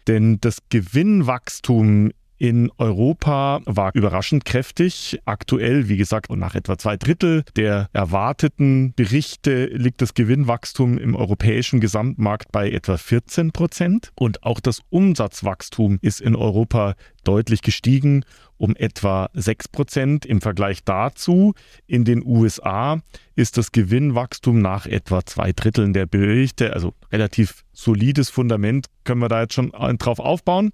Denn 0.06 0.38
das 0.40 0.58
Gewinnwachstum 0.70 2.10
in 2.40 2.72
Europa 2.78 3.60
war 3.66 3.94
überraschend 3.94 4.46
kräftig. 4.46 5.20
Aktuell, 5.26 5.90
wie 5.90 5.98
gesagt, 5.98 6.30
nach 6.30 6.54
etwa 6.54 6.78
zwei 6.78 6.96
Drittel 6.96 7.44
der 7.54 7.90
erwarteten 7.92 8.94
Berichte 8.96 9.66
liegt 9.66 10.00
das 10.00 10.14
Gewinnwachstum 10.14 10.96
im 10.96 11.14
europäischen 11.14 11.80
Gesamtmarkt 11.80 12.50
bei 12.50 12.70
etwa 12.70 12.96
14 12.96 13.52
Prozent. 13.52 14.10
Und 14.14 14.42
auch 14.42 14.60
das 14.60 14.80
Umsatzwachstum 14.88 15.98
ist 16.00 16.22
in 16.22 16.34
Europa 16.34 16.94
deutlich 17.24 17.60
gestiegen 17.60 18.24
um 18.56 18.74
etwa 18.74 19.28
6 19.34 19.68
Prozent. 19.68 20.24
Im 20.24 20.40
Vergleich 20.40 20.82
dazu 20.82 21.52
in 21.86 22.06
den 22.06 22.24
USA 22.24 23.02
ist 23.34 23.58
das 23.58 23.70
Gewinnwachstum 23.70 24.60
nach 24.60 24.86
etwa 24.86 25.26
zwei 25.26 25.52
Dritteln 25.52 25.92
der 25.92 26.06
Berichte, 26.06 26.72
also 26.72 26.94
relativ 27.12 27.64
solides 27.74 28.30
Fundament, 28.30 28.86
können 29.04 29.20
wir 29.20 29.28
da 29.28 29.42
jetzt 29.42 29.52
schon 29.52 29.72
drauf 29.98 30.20
aufbauen 30.20 30.72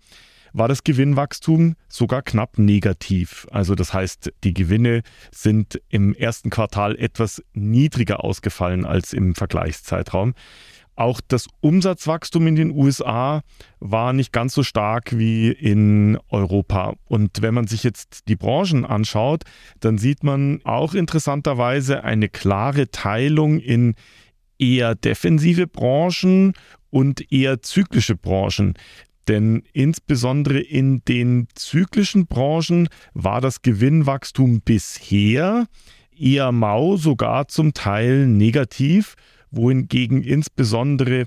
war 0.56 0.68
das 0.68 0.84
Gewinnwachstum 0.84 1.74
sogar 1.88 2.22
knapp 2.22 2.58
negativ. 2.58 3.46
Also 3.50 3.74
das 3.74 3.92
heißt, 3.92 4.32
die 4.42 4.54
Gewinne 4.54 5.02
sind 5.30 5.80
im 5.90 6.14
ersten 6.14 6.48
Quartal 6.48 6.96
etwas 6.96 7.42
niedriger 7.52 8.24
ausgefallen 8.24 8.86
als 8.86 9.12
im 9.12 9.34
Vergleichszeitraum. 9.34 10.34
Auch 10.94 11.20
das 11.28 11.46
Umsatzwachstum 11.60 12.46
in 12.46 12.56
den 12.56 12.70
USA 12.70 13.42
war 13.80 14.14
nicht 14.14 14.32
ganz 14.32 14.54
so 14.54 14.62
stark 14.62 15.18
wie 15.18 15.50
in 15.50 16.18
Europa. 16.30 16.94
Und 17.04 17.42
wenn 17.42 17.52
man 17.52 17.66
sich 17.66 17.82
jetzt 17.82 18.28
die 18.28 18.36
Branchen 18.36 18.86
anschaut, 18.86 19.42
dann 19.80 19.98
sieht 19.98 20.24
man 20.24 20.60
auch 20.64 20.94
interessanterweise 20.94 22.02
eine 22.02 22.30
klare 22.30 22.90
Teilung 22.90 23.60
in 23.60 23.94
eher 24.58 24.94
defensive 24.94 25.66
Branchen 25.66 26.54
und 26.88 27.30
eher 27.30 27.60
zyklische 27.60 28.16
Branchen. 28.16 28.72
Denn 29.28 29.62
insbesondere 29.72 30.60
in 30.60 31.04
den 31.04 31.48
zyklischen 31.54 32.26
Branchen 32.26 32.88
war 33.14 33.40
das 33.40 33.62
Gewinnwachstum 33.62 34.60
bisher 34.60 35.66
eher 36.16 36.52
mau, 36.52 36.96
sogar 36.96 37.48
zum 37.48 37.74
Teil 37.74 38.26
negativ, 38.26 39.16
wohingegen 39.50 40.22
insbesondere 40.22 41.26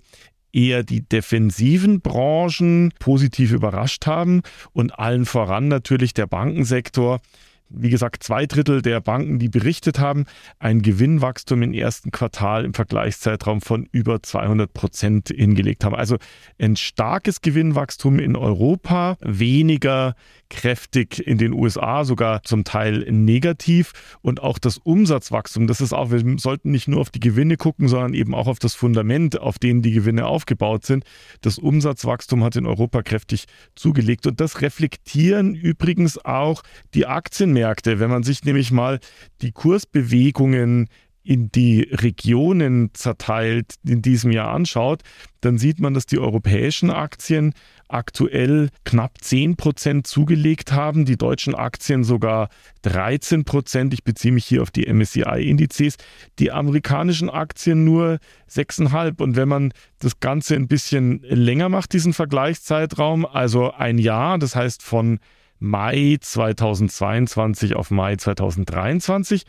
eher 0.52 0.84
die 0.84 1.02
defensiven 1.02 2.02
Branchen 2.02 2.92
positiv 3.00 3.52
überrascht 3.52 4.08
haben 4.08 4.42
und 4.72 4.98
allen 4.98 5.26
voran 5.26 5.68
natürlich 5.68 6.14
der 6.14 6.28
Bankensektor, 6.28 7.20
wie 7.70 7.90
gesagt, 7.90 8.24
zwei 8.24 8.46
Drittel 8.46 8.82
der 8.82 9.00
Banken, 9.00 9.40
die 9.40 9.50
berichtet 9.50 10.00
haben, 10.00 10.26
ein 10.60 10.82
Gewinnwachstum 10.82 11.62
im 11.62 11.74
ersten 11.74 12.12
Quartal 12.12 12.66
im 12.66 12.74
Vergleichszeitraum 12.74 13.62
von 13.62 13.88
über 13.92 14.22
200 14.22 14.74
Prozent 14.74 15.30
hingelegt 15.30 15.84
haben. 15.84 15.96
Also 15.96 16.18
ein 16.60 16.76
starkes 16.76 17.42
Gewinnwachstum 17.42 18.20
in 18.20 18.36
Europa, 18.36 19.18
weniger 19.22 20.16
kräftig 20.50 21.26
in 21.26 21.38
den 21.38 21.54
USA, 21.54 22.04
sogar 22.04 22.44
zum 22.44 22.64
Teil 22.64 23.06
negativ. 23.12 24.18
Und 24.22 24.42
auch 24.42 24.58
das 24.58 24.78
Umsatzwachstum, 24.78 25.68
das 25.68 25.80
ist 25.82 25.94
auch, 25.94 26.12
wir 26.12 26.24
sollten 26.40 26.72
nicht 26.72 26.88
nur 26.88 27.02
auf 27.02 27.12
die 27.12 27.20
Gewinne 27.20 27.56
gucken, 27.58 27.88
sondern 27.88 28.14
eben 28.14 28.34
auch 28.34 28.48
auf 28.48 28.60
das 28.60 28.74
Fundament, 28.74 29.40
auf 29.40 29.60
dem 29.60 29.82
die 29.82 29.92
Gewinne 29.92 30.26
aufgebaut 30.26 30.86
sind. 30.86 31.04
Das 31.42 31.60
Umsatzwachstum 31.60 32.44
hat 32.44 32.56
in 32.56 32.66
Europa 32.66 33.04
kräftig 33.04 33.46
zugelegt. 33.76 34.26
Und 34.26 34.40
das 34.40 34.62
reflektieren 34.62 35.54
übrigens 35.54 36.24
auch 36.26 36.64
die 36.94 37.06
Aktien 37.06 37.54
Aktienmärkte, 37.64 38.00
wenn 38.00 38.10
man 38.10 38.24
sich 38.24 38.44
nämlich 38.44 38.72
mal 38.72 39.00
die 39.42 39.52
Kursbewegungen 39.52 40.90
in 41.22 41.52
die 41.52 41.82
Regionen 41.92 42.92
zerteilt 42.94 43.76
in 43.86 44.02
diesem 44.02 44.32
Jahr 44.32 44.52
anschaut, 44.52 45.04
dann 45.42 45.58
sieht 45.58 45.80
man, 45.80 45.94
dass 45.94 46.06
die 46.06 46.18
europäischen 46.18 46.90
Aktien 46.90 47.54
aktuell 47.88 48.70
knapp 48.84 49.22
10 49.22 49.56
Prozent 49.56 50.08
zugelegt 50.08 50.72
haben, 50.72 51.06
die 51.06 51.18
deutschen 51.18 51.56
Aktien 51.56 52.04
sogar 52.04 52.50
13 52.84 53.44
Prozent. 53.44 53.94
Ich 53.94 54.04
beziehe 54.04 54.34
mich 54.34 54.46
hier 54.46 54.62
auf 54.62 54.72
die 54.72 54.92
MSCI-Indizes, 54.92 55.98
die 56.40 56.52
amerikanischen 56.52 57.30
Aktien 57.30 57.84
nur 57.84 58.20
6,5. 58.50 59.22
Und 59.22 59.36
wenn 59.36 59.50
man 59.50 59.74
das 60.00 60.20
Ganze 60.20 60.56
ein 60.56 60.68
bisschen 60.68 61.22
länger 61.24 61.70
macht, 61.70 61.94
diesen 61.94 62.14
Vergleichszeitraum, 62.14 63.26
also 63.26 63.72
ein 63.72 63.98
Jahr, 63.98 64.40
das 64.40 64.56
heißt 64.56 64.82
von 64.82 65.20
Mai 65.60 66.18
2022 66.20 67.76
auf 67.76 67.92
Mai 67.92 68.16
2023, 68.16 69.46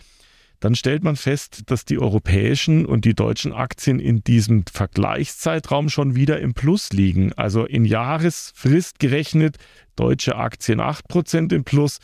dann 0.60 0.74
stellt 0.74 1.02
man 1.02 1.16
fest, 1.16 1.62
dass 1.66 1.86
die 1.86 1.98
europäischen 1.98 2.84
und 2.84 3.04
die 3.04 3.14
deutschen 3.14 3.52
Aktien 3.52 3.98
in 3.98 4.22
diesem 4.22 4.64
Vergleichszeitraum 4.70 5.88
schon 5.88 6.14
wieder 6.14 6.40
im 6.40 6.52
Plus 6.52 6.92
liegen. 6.92 7.32
Also 7.32 7.64
in 7.64 7.84
Jahresfrist 7.84 8.98
gerechnet 8.98 9.56
deutsche 9.96 10.36
Aktien 10.36 10.80
8% 10.80 11.54
im 11.54 11.64
Plus, 11.64 11.98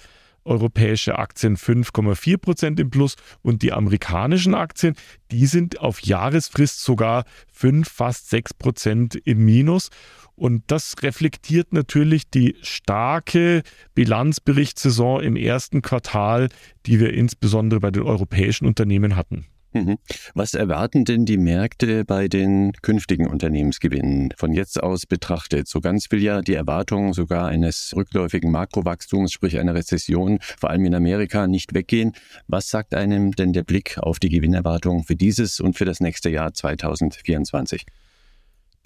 europäische 0.46 1.18
Aktien 1.18 1.56
5,4 1.56 2.38
Prozent 2.38 2.80
im 2.80 2.90
Plus 2.90 3.16
und 3.42 3.62
die 3.62 3.72
amerikanischen 3.72 4.54
Aktien, 4.54 4.94
die 5.30 5.46
sind 5.46 5.80
auf 5.80 6.00
Jahresfrist 6.00 6.82
sogar 6.82 7.24
5, 7.52 7.88
fast 7.88 8.30
6 8.30 8.54
Prozent 8.54 9.16
im 9.24 9.44
Minus. 9.44 9.90
Und 10.34 10.64
das 10.66 10.94
reflektiert 11.02 11.72
natürlich 11.72 12.28
die 12.30 12.56
starke 12.60 13.62
Bilanzberichtssaison 13.94 15.22
im 15.22 15.34
ersten 15.34 15.80
Quartal, 15.82 16.48
die 16.84 17.00
wir 17.00 17.14
insbesondere 17.14 17.80
bei 17.80 17.90
den 17.90 18.02
europäischen 18.02 18.66
Unternehmen 18.66 19.16
hatten. 19.16 19.46
Mhm. 19.76 19.98
Was 20.34 20.54
erwarten 20.54 21.04
denn 21.04 21.26
die 21.26 21.36
Märkte 21.36 22.04
bei 22.04 22.28
den 22.28 22.72
künftigen 22.80 23.26
Unternehmensgewinnen? 23.26 24.32
Von 24.36 24.54
jetzt 24.54 24.82
aus 24.82 25.04
betrachtet, 25.04 25.68
so 25.68 25.80
ganz 25.80 26.10
will 26.10 26.22
ja 26.22 26.40
die 26.40 26.54
Erwartung 26.54 27.12
sogar 27.12 27.48
eines 27.48 27.92
rückläufigen 27.94 28.50
Makrowachstums, 28.50 29.32
sprich 29.32 29.58
einer 29.58 29.74
Rezession, 29.74 30.38
vor 30.58 30.70
allem 30.70 30.86
in 30.86 30.94
Amerika, 30.94 31.46
nicht 31.46 31.74
weggehen. 31.74 32.12
Was 32.46 32.70
sagt 32.70 32.94
einem 32.94 33.32
denn 33.32 33.52
der 33.52 33.64
Blick 33.64 33.98
auf 33.98 34.18
die 34.18 34.30
Gewinnerwartung 34.30 35.04
für 35.04 35.16
dieses 35.16 35.60
und 35.60 35.76
für 35.76 35.84
das 35.84 36.00
nächste 36.00 36.30
Jahr 36.30 36.54
2024? 36.54 37.84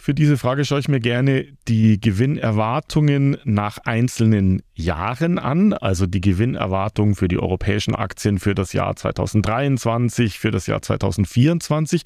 Für 0.00 0.14
diese 0.14 0.38
Frage 0.38 0.64
schaue 0.64 0.80
ich 0.80 0.88
mir 0.88 0.98
gerne 0.98 1.44
die 1.68 2.00
Gewinnerwartungen 2.00 3.36
nach 3.44 3.76
einzelnen 3.84 4.62
Jahren 4.72 5.38
an, 5.38 5.74
also 5.74 6.06
die 6.06 6.22
Gewinnerwartungen 6.22 7.14
für 7.14 7.28
die 7.28 7.38
europäischen 7.38 7.94
Aktien 7.94 8.38
für 8.38 8.54
das 8.54 8.72
Jahr 8.72 8.96
2023, 8.96 10.38
für 10.38 10.50
das 10.50 10.66
Jahr 10.66 10.80
2024. 10.80 12.04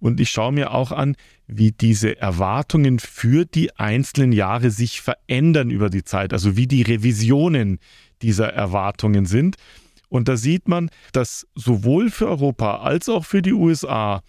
Und 0.00 0.18
ich 0.18 0.30
schaue 0.30 0.50
mir 0.50 0.72
auch 0.72 0.90
an, 0.90 1.14
wie 1.46 1.70
diese 1.70 2.18
Erwartungen 2.18 2.98
für 2.98 3.44
die 3.44 3.76
einzelnen 3.76 4.32
Jahre 4.32 4.72
sich 4.72 5.00
verändern 5.00 5.70
über 5.70 5.88
die 5.88 6.02
Zeit, 6.02 6.32
also 6.32 6.56
wie 6.56 6.66
die 6.66 6.82
Revisionen 6.82 7.78
dieser 8.22 8.52
Erwartungen 8.54 9.24
sind. 9.24 9.54
Und 10.08 10.26
da 10.26 10.36
sieht 10.36 10.66
man, 10.66 10.90
dass 11.12 11.46
sowohl 11.54 12.10
für 12.10 12.26
Europa 12.26 12.78
als 12.78 13.08
auch 13.08 13.24
für 13.24 13.40
die 13.40 13.52
USA 13.52 14.22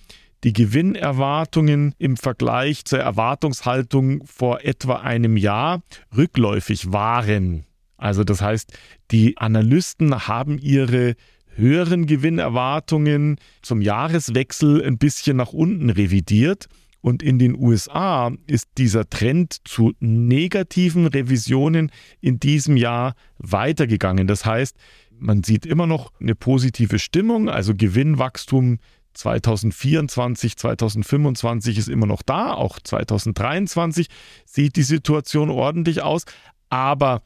die 0.44 0.54
Gewinnerwartungen 0.54 1.94
im 1.98 2.18
Vergleich 2.18 2.86
zur 2.86 3.00
Erwartungshaltung 3.00 4.26
vor 4.26 4.62
etwa 4.64 4.98
einem 4.98 5.38
Jahr 5.38 5.82
rückläufig 6.16 6.92
waren. 6.92 7.66
Also 7.98 8.24
das 8.24 8.42
heißt, 8.42 8.72
die 9.12 9.38
Analysten 9.38 10.28
haben 10.28 10.60
ihre 10.60 11.16
höheren 11.56 12.06
Gewinnerwartungen 12.06 13.38
zum 13.64 13.82
Jahreswechsel 13.82 14.84
ein 14.84 14.98
bisschen 14.98 15.38
nach 15.38 15.54
unten 15.54 15.90
revidiert. 15.90 16.68
Und 17.02 17.24
in 17.24 17.40
den 17.40 17.56
USA 17.56 18.32
ist 18.48 18.68
dieser 18.78 19.10
Trend 19.10 19.58
zu 19.66 19.94
negativen 20.00 21.08
Revisionen 21.08 21.92
in 22.22 22.40
diesem 22.40 22.76
Jahr 22.76 23.16
weitergegangen. 23.38 24.28
Das 24.28 24.46
heißt, 24.46 24.76
man 25.20 25.44
sieht 25.44 25.66
immer 25.66 25.88
noch 25.88 26.12
eine 26.20 26.36
positive 26.36 27.00
Stimmung, 27.00 27.50
also 27.50 27.74
Gewinnwachstum 27.76 28.80
2024, 29.18 30.56
2025 30.58 31.78
ist 31.78 31.90
immer 31.90 32.06
noch 32.06 32.22
da, 32.22 32.54
auch 32.54 32.80
2023 32.80 34.08
sieht 34.46 34.76
die 34.76 34.84
Situation 34.84 35.50
ordentlich 35.50 36.02
aus, 36.02 36.24
aber 36.70 37.22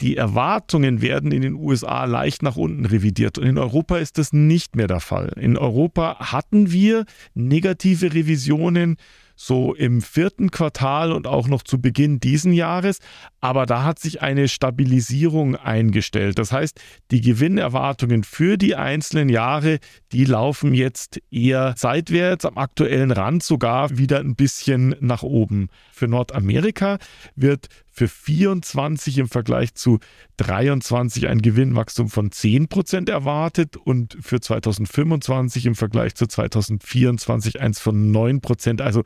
die 0.00 0.16
Erwartungen 0.16 1.02
werden 1.02 1.30
in 1.30 1.42
den 1.42 1.54
USA 1.54 2.04
leicht 2.04 2.42
nach 2.42 2.56
unten 2.56 2.86
revidiert 2.86 3.36
und 3.38 3.46
in 3.46 3.58
Europa 3.58 3.98
ist 3.98 4.16
das 4.16 4.32
nicht 4.32 4.74
mehr 4.74 4.86
der 4.86 5.00
Fall. 5.00 5.32
In 5.36 5.58
Europa 5.58 6.32
hatten 6.32 6.72
wir 6.72 7.04
negative 7.34 8.14
Revisionen 8.14 8.96
so 9.42 9.74
im 9.74 10.02
vierten 10.02 10.50
Quartal 10.50 11.12
und 11.12 11.26
auch 11.26 11.48
noch 11.48 11.62
zu 11.62 11.80
Beginn 11.80 12.20
diesen 12.20 12.52
Jahres. 12.52 12.98
Aber 13.40 13.64
da 13.64 13.84
hat 13.84 13.98
sich 13.98 14.20
eine 14.20 14.48
Stabilisierung 14.48 15.56
eingestellt. 15.56 16.38
Das 16.38 16.52
heißt, 16.52 16.78
die 17.10 17.22
Gewinnerwartungen 17.22 18.22
für 18.22 18.58
die 18.58 18.76
einzelnen 18.76 19.30
Jahre, 19.30 19.78
die 20.12 20.26
laufen 20.26 20.74
jetzt 20.74 21.22
eher 21.30 21.72
seitwärts, 21.78 22.44
am 22.44 22.58
aktuellen 22.58 23.12
Rand 23.12 23.42
sogar 23.42 23.96
wieder 23.96 24.20
ein 24.20 24.34
bisschen 24.34 24.94
nach 25.00 25.22
oben. 25.22 25.68
Für 25.90 26.06
Nordamerika 26.06 26.98
wird 27.34 27.68
für 27.92 28.08
24 28.08 29.18
im 29.18 29.28
Vergleich 29.28 29.74
zu 29.74 30.00
23 30.36 31.28
ein 31.28 31.42
Gewinnwachstum 31.42 32.08
von 32.08 32.30
10% 32.30 33.10
erwartet 33.10 33.76
und 33.76 34.16
für 34.20 34.40
2025 34.40 35.66
im 35.66 35.74
Vergleich 35.74 36.14
zu 36.14 36.26
2024 36.26 37.60
eins 37.60 37.80
von 37.80 38.12
9%. 38.12 38.80
Also 38.80 39.02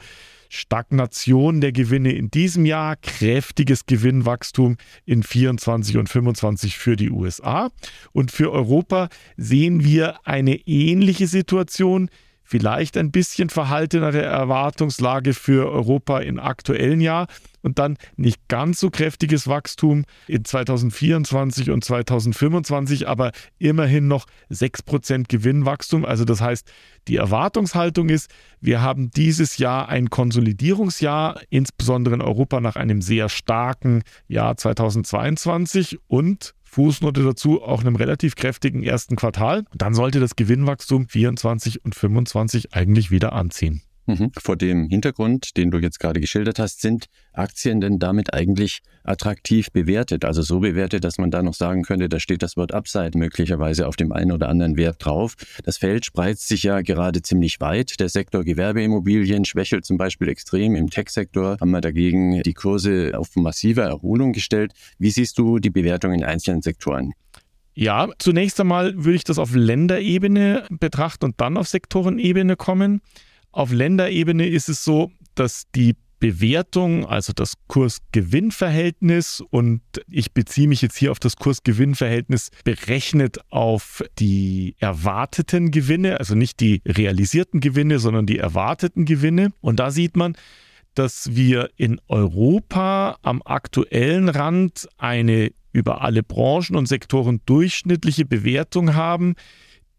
Stagnation 0.55 1.61
der 1.61 1.73
Gewinne 1.73 2.13
in 2.13 2.31
diesem 2.31 2.65
Jahr, 2.65 2.97
kräftiges 2.97 3.87
Gewinnwachstum 3.87 4.77
in 5.05 5.23
24 5.23 5.97
und 5.97 6.09
25 6.09 6.79
für 6.79 6.97
die 6.97 7.11
USA. 7.11 7.71
Und 8.13 8.31
für 8.31 8.53
Europa 8.53 9.09
sehen 9.37 9.85
wir 9.85 10.27
eine 10.27 10.55
ähnliche 10.67 11.27
Situation 11.27 12.09
vielleicht 12.45 12.97
ein 12.97 13.11
bisschen 13.11 13.49
verhaltenere 13.49 14.23
Erwartungslage 14.23 15.35
für 15.35 15.71
Europa 15.71 16.21
im 16.21 16.39
aktuellen 16.39 17.01
Jahr 17.01 17.27
und 17.63 17.79
dann 17.79 17.97
nicht 18.17 18.47
ganz 18.49 18.79
so 18.79 18.91
kräftiges 18.91 19.49
Wachstum 19.49 20.05
in 20.29 20.45
2024 20.45 21.71
und 21.71 21.83
2025, 21.83 23.09
aber 23.09 23.33
immerhin 23.59 24.07
noch 24.07 24.27
6% 24.51 25.25
Gewinnwachstum. 25.29 26.05
Also 26.05 26.27
das 26.27 26.43
heißt, 26.43 26.71
die 27.09 27.17
Erwartungshaltung 27.17 28.11
ist, 28.11 28.31
wir 28.61 28.83
haben 28.83 29.11
dieses 29.11 29.57
Jahr 29.57 29.89
ein 29.89 30.11
Konsolidierungsjahr, 30.11 31.41
insbesondere 31.49 32.15
in 32.15 32.23
Europa 32.23 32.61
nach 32.61 32.77
einem 32.77 33.01
sehr 33.01 33.31
starken 33.31 34.03
Jahr 34.29 34.57
2022 34.57 35.99
und 36.07 36.55
Fußnote 36.75 37.23
dazu 37.23 37.63
auch 37.63 37.83
einem 37.83 37.95
relativ 37.95 38.35
kräftigen 38.35 38.83
ersten 38.83 39.15
Quartal. 39.15 39.65
Dann 39.75 39.95
sollte 39.95 40.19
das 40.19 40.35
Gewinnwachstum 40.35 41.09
24 41.09 41.85
und 41.85 41.95
25 41.95 42.75
eigentlich 42.75 43.13
wieder 43.13 43.33
anziehen. 43.33 43.83
Mhm. 44.07 44.31
Vor 44.39 44.57
dem 44.57 44.89
Hintergrund, 44.89 45.57
den 45.57 45.71
du 45.71 45.79
jetzt 45.79 45.99
gerade 45.99 46.21
geschildert 46.21 46.59
hast, 46.59 46.83
sind 46.83 47.07
Aktien 47.33 47.81
denn 47.81 47.99
damit 47.99 48.35
eigentlich 48.35 48.81
attraktiv 49.03 49.71
bewertet? 49.73 50.25
Also 50.25 50.43
so 50.43 50.61
bewertet, 50.61 51.05
dass 51.05 51.19
man 51.19 51.31
da 51.31 51.43
noch 51.43 51.55
sagen 51.55 51.83
könnte, 51.83 52.09
da 52.09 52.21
steht 52.21 52.43
das 52.43 52.57
Wort 52.57 52.73
Upside 52.73 53.17
möglicherweise 53.17 53.89
auf 53.89 53.97
dem 53.97 54.13
einen 54.13 54.33
oder 54.33 54.49
anderen 54.49 54.77
Wert 54.77 55.05
drauf. 55.05 55.35
Das 55.65 55.79
Feld 55.79 56.05
spreizt 56.05 56.49
sich 56.49 56.65
ja 56.65 56.83
gerade 56.83 57.23
ziemlich 57.23 57.61
weit. 57.61 57.99
Der 57.99 58.09
Sektor 58.09 58.45
Gewerbeimmobilien 58.45 59.45
schwächelt 59.45 59.85
zum 59.87 59.97
Beispiel 59.97 60.29
extrem. 60.29 60.75
Im 60.75 60.91
Tech-Sektor 60.91 61.57
haben 61.61 61.71
wir 61.71 61.81
dagegen 61.81 62.43
die 62.43 62.55
Kurse 62.55 63.13
auf 63.17 63.35
massive 63.37 63.83
Erholung 63.83 64.33
gestellt. 64.33 64.73
Wie 64.99 65.11
siehst 65.11 65.39
du 65.39 65.59
die 65.59 65.71
Bewertung 65.71 66.13
in 66.13 66.25
einzelnen 66.25 66.61
Sektoren? 66.61 67.13
Ja, 67.77 68.09
zunächst 68.19 68.61
einmal 68.61 68.95
würde 69.05 69.17
ich 69.17 69.25
das 69.25 69.39
auf 69.39 69.55
Länderebene 69.55 70.65
betrachten 70.71 71.25
und 71.25 71.41
dann 71.41 71.57
auf 71.57 71.67
Sektorenebene 71.67 72.55
kommen. 72.55 73.01
Auf 73.55 73.71
Länderebene 73.71 74.49
ist 74.49 74.69
es 74.69 74.83
so, 74.83 75.13
dass 75.37 75.71
die 75.77 75.95
Bewertung, 76.19 77.07
also 77.07 77.33
das 77.33 77.55
Kurs-Gewinn-Verhältnis 77.69 79.45
und 79.49 79.81
ich 80.11 80.33
beziehe 80.33 80.67
mich 80.67 80.83
jetzt 80.83 80.97
hier 80.97 81.13
auf 81.13 81.21
das 81.21 81.37
Kurs-Gewinn-Verhältnis 81.37 82.51
berechnet 82.65 83.39
auf 83.51 84.03
die 84.19 84.75
erwarteten 84.81 85.71
Gewinne, 85.71 86.19
also 86.19 86.35
nicht 86.35 86.59
die 86.59 86.83
realisierten 86.85 87.61
Gewinne, 87.61 88.01
sondern 88.01 88.27
die 88.27 88.39
erwarteten 88.39 89.05
Gewinne. 89.05 89.53
Und 89.61 89.79
da 89.79 89.93
sieht 89.93 90.17
man, 90.17 90.35
dass 90.95 91.37
wir 91.37 91.71
in 91.77 92.01
Europa 92.09 93.19
am 93.23 93.41
aktuellen 93.45 94.31
Rand 94.31 94.89
eine 94.99 95.53
über 95.73 96.03
alle 96.03 96.25
Branchen 96.25 96.75
und 96.75 96.89
Sektoren 96.89 97.41
durchschnittliche 97.47 98.25
Bewertung 98.25 98.97
haben, 98.97 99.37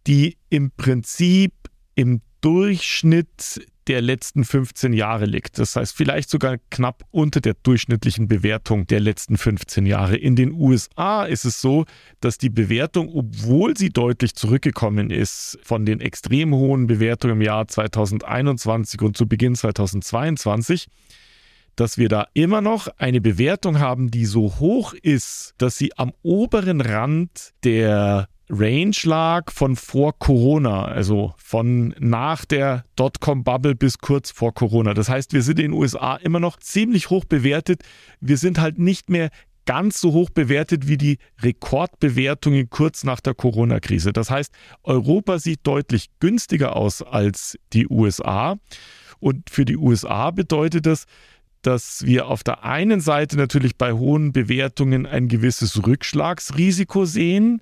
die 0.07 0.35
im 0.49 0.71
Prinzip 0.71 1.53
im 1.95 2.19
Durchschnitt 2.45 3.65
der 3.87 4.01
letzten 4.01 4.43
15 4.43 4.93
Jahre 4.93 5.25
liegt. 5.25 5.57
Das 5.57 5.75
heißt, 5.75 5.97
vielleicht 5.97 6.29
sogar 6.29 6.57
knapp 6.69 7.03
unter 7.09 7.41
der 7.41 7.55
durchschnittlichen 7.55 8.27
Bewertung 8.27 8.85
der 8.85 8.99
letzten 8.99 9.35
15 9.35 9.87
Jahre. 9.87 10.15
In 10.15 10.35
den 10.35 10.51
USA 10.51 11.25
ist 11.25 11.45
es 11.45 11.59
so, 11.59 11.85
dass 12.19 12.37
die 12.37 12.51
Bewertung, 12.51 13.09
obwohl 13.09 13.75
sie 13.75 13.89
deutlich 13.89 14.35
zurückgekommen 14.35 15.09
ist 15.09 15.57
von 15.63 15.87
den 15.87 15.99
extrem 16.01 16.53
hohen 16.53 16.85
Bewertungen 16.85 17.37
im 17.37 17.41
Jahr 17.41 17.67
2021 17.67 19.01
und 19.01 19.17
zu 19.17 19.27
Beginn 19.27 19.55
2022, 19.55 20.85
dass 21.75 21.97
wir 21.97 22.09
da 22.09 22.27
immer 22.35 22.61
noch 22.61 22.89
eine 22.99 23.21
Bewertung 23.21 23.79
haben, 23.79 24.11
die 24.11 24.25
so 24.25 24.59
hoch 24.59 24.93
ist, 24.93 25.55
dass 25.57 25.79
sie 25.79 25.97
am 25.97 26.13
oberen 26.21 26.81
Rand 26.81 27.53
der 27.63 28.29
Range 28.49 28.95
lag 29.03 29.51
von 29.51 29.75
vor 29.75 30.17
Corona, 30.19 30.85
also 30.85 31.33
von 31.37 31.95
nach 31.99 32.45
der 32.45 32.83
Dotcom-Bubble 32.95 33.75
bis 33.75 33.97
kurz 33.97 34.29
vor 34.31 34.53
Corona. 34.53 34.93
Das 34.93 35.09
heißt, 35.09 35.33
wir 35.33 35.41
sind 35.41 35.59
in 35.59 35.71
den 35.71 35.73
USA 35.73 36.15
immer 36.17 36.39
noch 36.39 36.57
ziemlich 36.57 37.09
hoch 37.09 37.25
bewertet. 37.25 37.81
Wir 38.19 38.37
sind 38.37 38.59
halt 38.59 38.77
nicht 38.77 39.09
mehr 39.09 39.29
ganz 39.65 39.99
so 39.99 40.13
hoch 40.13 40.29
bewertet 40.29 40.87
wie 40.87 40.97
die 40.97 41.17
Rekordbewertungen 41.41 42.69
kurz 42.69 43.03
nach 43.03 43.19
der 43.19 43.33
Corona-Krise. 43.33 44.13
Das 44.13 44.29
heißt, 44.29 44.53
Europa 44.83 45.39
sieht 45.39 45.61
deutlich 45.63 46.09
günstiger 46.19 46.75
aus 46.75 47.01
als 47.01 47.57
die 47.73 47.87
USA. 47.87 48.57
Und 49.19 49.49
für 49.49 49.65
die 49.65 49.77
USA 49.77 50.29
bedeutet 50.29 50.85
das, 50.85 51.05
dass 51.63 52.05
wir 52.05 52.27
auf 52.27 52.43
der 52.43 52.63
einen 52.63 53.01
Seite 53.01 53.37
natürlich 53.37 53.75
bei 53.75 53.91
hohen 53.93 54.33
Bewertungen 54.33 55.07
ein 55.07 55.27
gewisses 55.27 55.83
Rückschlagsrisiko 55.87 57.05
sehen, 57.05 57.59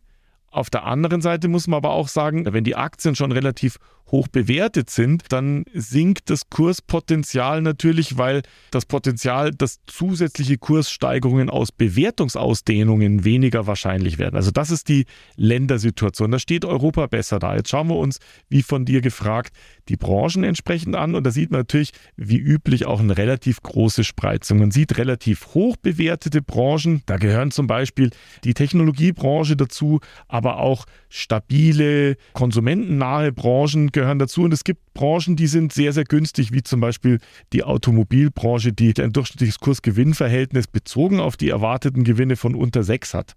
Auf 0.53 0.69
der 0.69 0.85
anderen 0.85 1.21
Seite 1.21 1.47
muss 1.47 1.67
man 1.67 1.77
aber 1.77 1.89
auch 1.89 2.07
sagen, 2.07 2.45
wenn 2.53 2.63
die 2.63 2.75
Aktien 2.75 3.15
schon 3.15 3.31
relativ 3.31 3.77
hoch 4.13 4.27
bewertet 4.27 4.91
sind, 4.91 5.23
dann 5.29 5.65
sinkt 5.73 6.29
das 6.29 6.51
Kurspotenzial 6.51 7.63
natürlich, 7.63 8.15
weil 8.15 8.43
das 8.69 8.85
Potenzial, 8.85 9.49
dass 9.51 9.79
zusätzliche 9.87 10.59
Kurssteigerungen 10.59 11.49
aus 11.49 11.71
Bewertungsausdehnungen 11.71 13.25
weniger 13.25 13.65
wahrscheinlich 13.65 14.19
werden. 14.19 14.35
Also 14.35 14.51
das 14.51 14.69
ist 14.69 14.87
die 14.87 15.05
Ländersituation. 15.35 16.29
Da 16.29 16.37
steht 16.37 16.63
Europa 16.63 17.07
besser 17.07 17.39
da. 17.39 17.55
Jetzt 17.55 17.69
schauen 17.69 17.87
wir 17.87 17.95
uns, 17.95 18.19
wie 18.49 18.61
von 18.61 18.85
dir 18.85 19.01
gefragt, 19.01 19.51
die 19.89 19.97
Branchen 19.97 20.43
entsprechend 20.43 20.95
an. 20.95 21.15
Und 21.15 21.25
da 21.25 21.31
sieht 21.31 21.49
man 21.49 21.61
natürlich, 21.61 21.91
wie 22.15 22.37
üblich, 22.37 22.85
auch 22.85 22.99
eine 22.99 23.17
relativ 23.17 23.63
große 23.63 24.03
Spreizung. 24.03 24.59
Man 24.59 24.69
sieht 24.69 24.99
relativ 24.99 25.55
hoch 25.55 25.75
bewertete 25.75 26.43
Branchen. 26.43 27.01
Da 27.07 27.17
gehören 27.17 27.49
zum 27.49 27.65
Beispiel 27.65 28.11
die 28.43 28.53
Technologiebranche 28.53 29.55
dazu, 29.55 30.01
aber 30.27 30.59
auch 30.59 30.85
stabile, 31.09 32.15
konsumentennahe 32.33 33.31
Branchen 33.31 33.91
gehören 33.91 34.02
dazu. 34.19 34.43
Und 34.43 34.53
es 34.53 34.63
gibt 34.63 34.93
Branchen, 34.93 35.35
die 35.35 35.47
sind 35.47 35.73
sehr, 35.73 35.93
sehr 35.93 36.03
günstig, 36.03 36.51
wie 36.51 36.63
zum 36.63 36.79
Beispiel 36.79 37.19
die 37.51 37.63
Automobilbranche, 37.63 38.73
die 38.73 38.93
ein 39.01 39.11
durchschnittliches 39.11 39.59
Kurs-Gewinn-Verhältnis 39.59 40.67
bezogen 40.67 41.19
auf 41.19 41.37
die 41.37 41.49
erwarteten 41.49 42.03
Gewinne 42.03 42.35
von 42.35 42.55
unter 42.55 42.83
6 42.83 43.13
hat. 43.13 43.33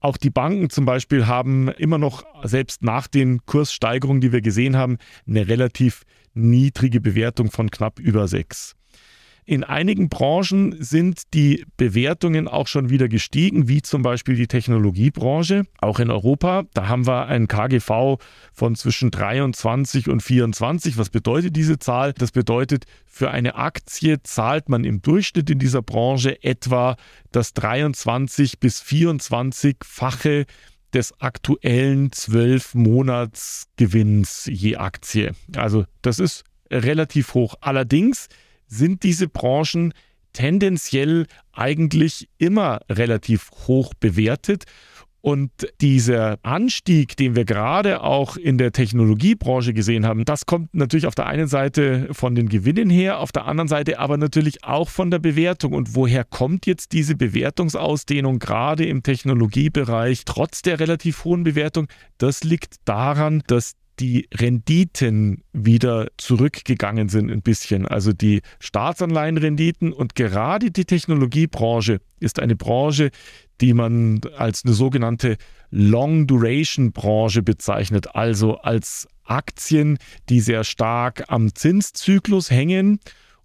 Auch 0.00 0.16
die 0.16 0.30
Banken 0.30 0.68
zum 0.68 0.84
Beispiel 0.84 1.26
haben 1.26 1.68
immer 1.68 1.98
noch, 1.98 2.24
selbst 2.42 2.82
nach 2.82 3.06
den 3.06 3.46
Kurssteigerungen, 3.46 4.20
die 4.20 4.32
wir 4.32 4.40
gesehen 4.40 4.76
haben, 4.76 4.98
eine 5.28 5.46
relativ 5.46 6.02
niedrige 6.34 7.00
Bewertung 7.00 7.50
von 7.50 7.70
knapp 7.70 8.00
über 8.00 8.26
6. 8.26 8.74
In 9.44 9.64
einigen 9.64 10.08
Branchen 10.08 10.76
sind 10.80 11.34
die 11.34 11.64
Bewertungen 11.76 12.46
auch 12.46 12.68
schon 12.68 12.90
wieder 12.90 13.08
gestiegen, 13.08 13.66
wie 13.66 13.82
zum 13.82 14.02
Beispiel 14.02 14.36
die 14.36 14.46
Technologiebranche, 14.46 15.64
auch 15.80 15.98
in 15.98 16.12
Europa. 16.12 16.62
Da 16.74 16.86
haben 16.86 17.08
wir 17.08 17.26
ein 17.26 17.48
KGV 17.48 18.18
von 18.52 18.76
zwischen 18.76 19.10
23 19.10 20.08
und 20.08 20.22
24. 20.22 20.96
Was 20.96 21.10
bedeutet 21.10 21.56
diese 21.56 21.80
Zahl? 21.80 22.12
Das 22.12 22.30
bedeutet, 22.30 22.84
für 23.04 23.32
eine 23.32 23.56
Aktie 23.56 24.22
zahlt 24.22 24.68
man 24.68 24.84
im 24.84 25.02
Durchschnitt 25.02 25.50
in 25.50 25.58
dieser 25.58 25.82
Branche 25.82 26.40
etwa 26.44 26.96
das 27.32 27.52
23 27.54 28.60
bis 28.60 28.80
24-fache 28.80 30.46
des 30.94 31.20
aktuellen 31.20 32.12
12 32.12 32.74
Monatsgewinns 32.74 34.46
je 34.46 34.76
Aktie. 34.76 35.32
Also 35.56 35.84
das 36.00 36.20
ist 36.20 36.44
relativ 36.70 37.34
hoch. 37.34 37.56
Allerdings 37.60 38.28
sind 38.72 39.02
diese 39.02 39.28
Branchen 39.28 39.92
tendenziell 40.32 41.26
eigentlich 41.52 42.28
immer 42.38 42.80
relativ 42.88 43.50
hoch 43.66 43.92
bewertet. 43.94 44.64
Und 45.20 45.52
dieser 45.80 46.38
Anstieg, 46.42 47.16
den 47.16 47.36
wir 47.36 47.44
gerade 47.44 48.02
auch 48.02 48.36
in 48.36 48.58
der 48.58 48.72
Technologiebranche 48.72 49.72
gesehen 49.72 50.04
haben, 50.04 50.24
das 50.24 50.46
kommt 50.46 50.74
natürlich 50.74 51.06
auf 51.06 51.14
der 51.14 51.26
einen 51.26 51.46
Seite 51.46 52.08
von 52.10 52.34
den 52.34 52.48
Gewinnen 52.48 52.90
her, 52.90 53.20
auf 53.20 53.30
der 53.30 53.44
anderen 53.44 53.68
Seite 53.68 54.00
aber 54.00 54.16
natürlich 54.16 54.64
auch 54.64 54.88
von 54.88 55.12
der 55.12 55.20
Bewertung. 55.20 55.74
Und 55.74 55.94
woher 55.94 56.24
kommt 56.24 56.66
jetzt 56.66 56.90
diese 56.90 57.14
Bewertungsausdehnung 57.14 58.40
gerade 58.40 58.84
im 58.84 59.04
Technologiebereich 59.04 60.24
trotz 60.24 60.62
der 60.62 60.80
relativ 60.80 61.24
hohen 61.24 61.44
Bewertung? 61.44 61.86
Das 62.18 62.42
liegt 62.42 62.76
daran, 62.84 63.44
dass 63.46 63.74
die 64.00 64.28
Renditen 64.34 65.42
wieder 65.52 66.08
zurückgegangen 66.16 67.08
sind 67.08 67.30
ein 67.30 67.42
bisschen. 67.42 67.86
Also 67.86 68.12
die 68.12 68.42
Staatsanleihenrenditen 68.58 69.92
und 69.92 70.14
gerade 70.14 70.70
die 70.70 70.84
Technologiebranche 70.84 72.00
ist 72.18 72.40
eine 72.40 72.56
Branche, 72.56 73.10
die 73.60 73.74
man 73.74 74.20
als 74.36 74.64
eine 74.64 74.74
sogenannte 74.74 75.36
Long-Duration-Branche 75.70 77.42
bezeichnet, 77.42 78.14
also 78.14 78.56
als 78.58 79.08
Aktien, 79.24 79.98
die 80.28 80.40
sehr 80.40 80.64
stark 80.64 81.24
am 81.28 81.54
Zinszyklus 81.54 82.50
hängen 82.50 82.98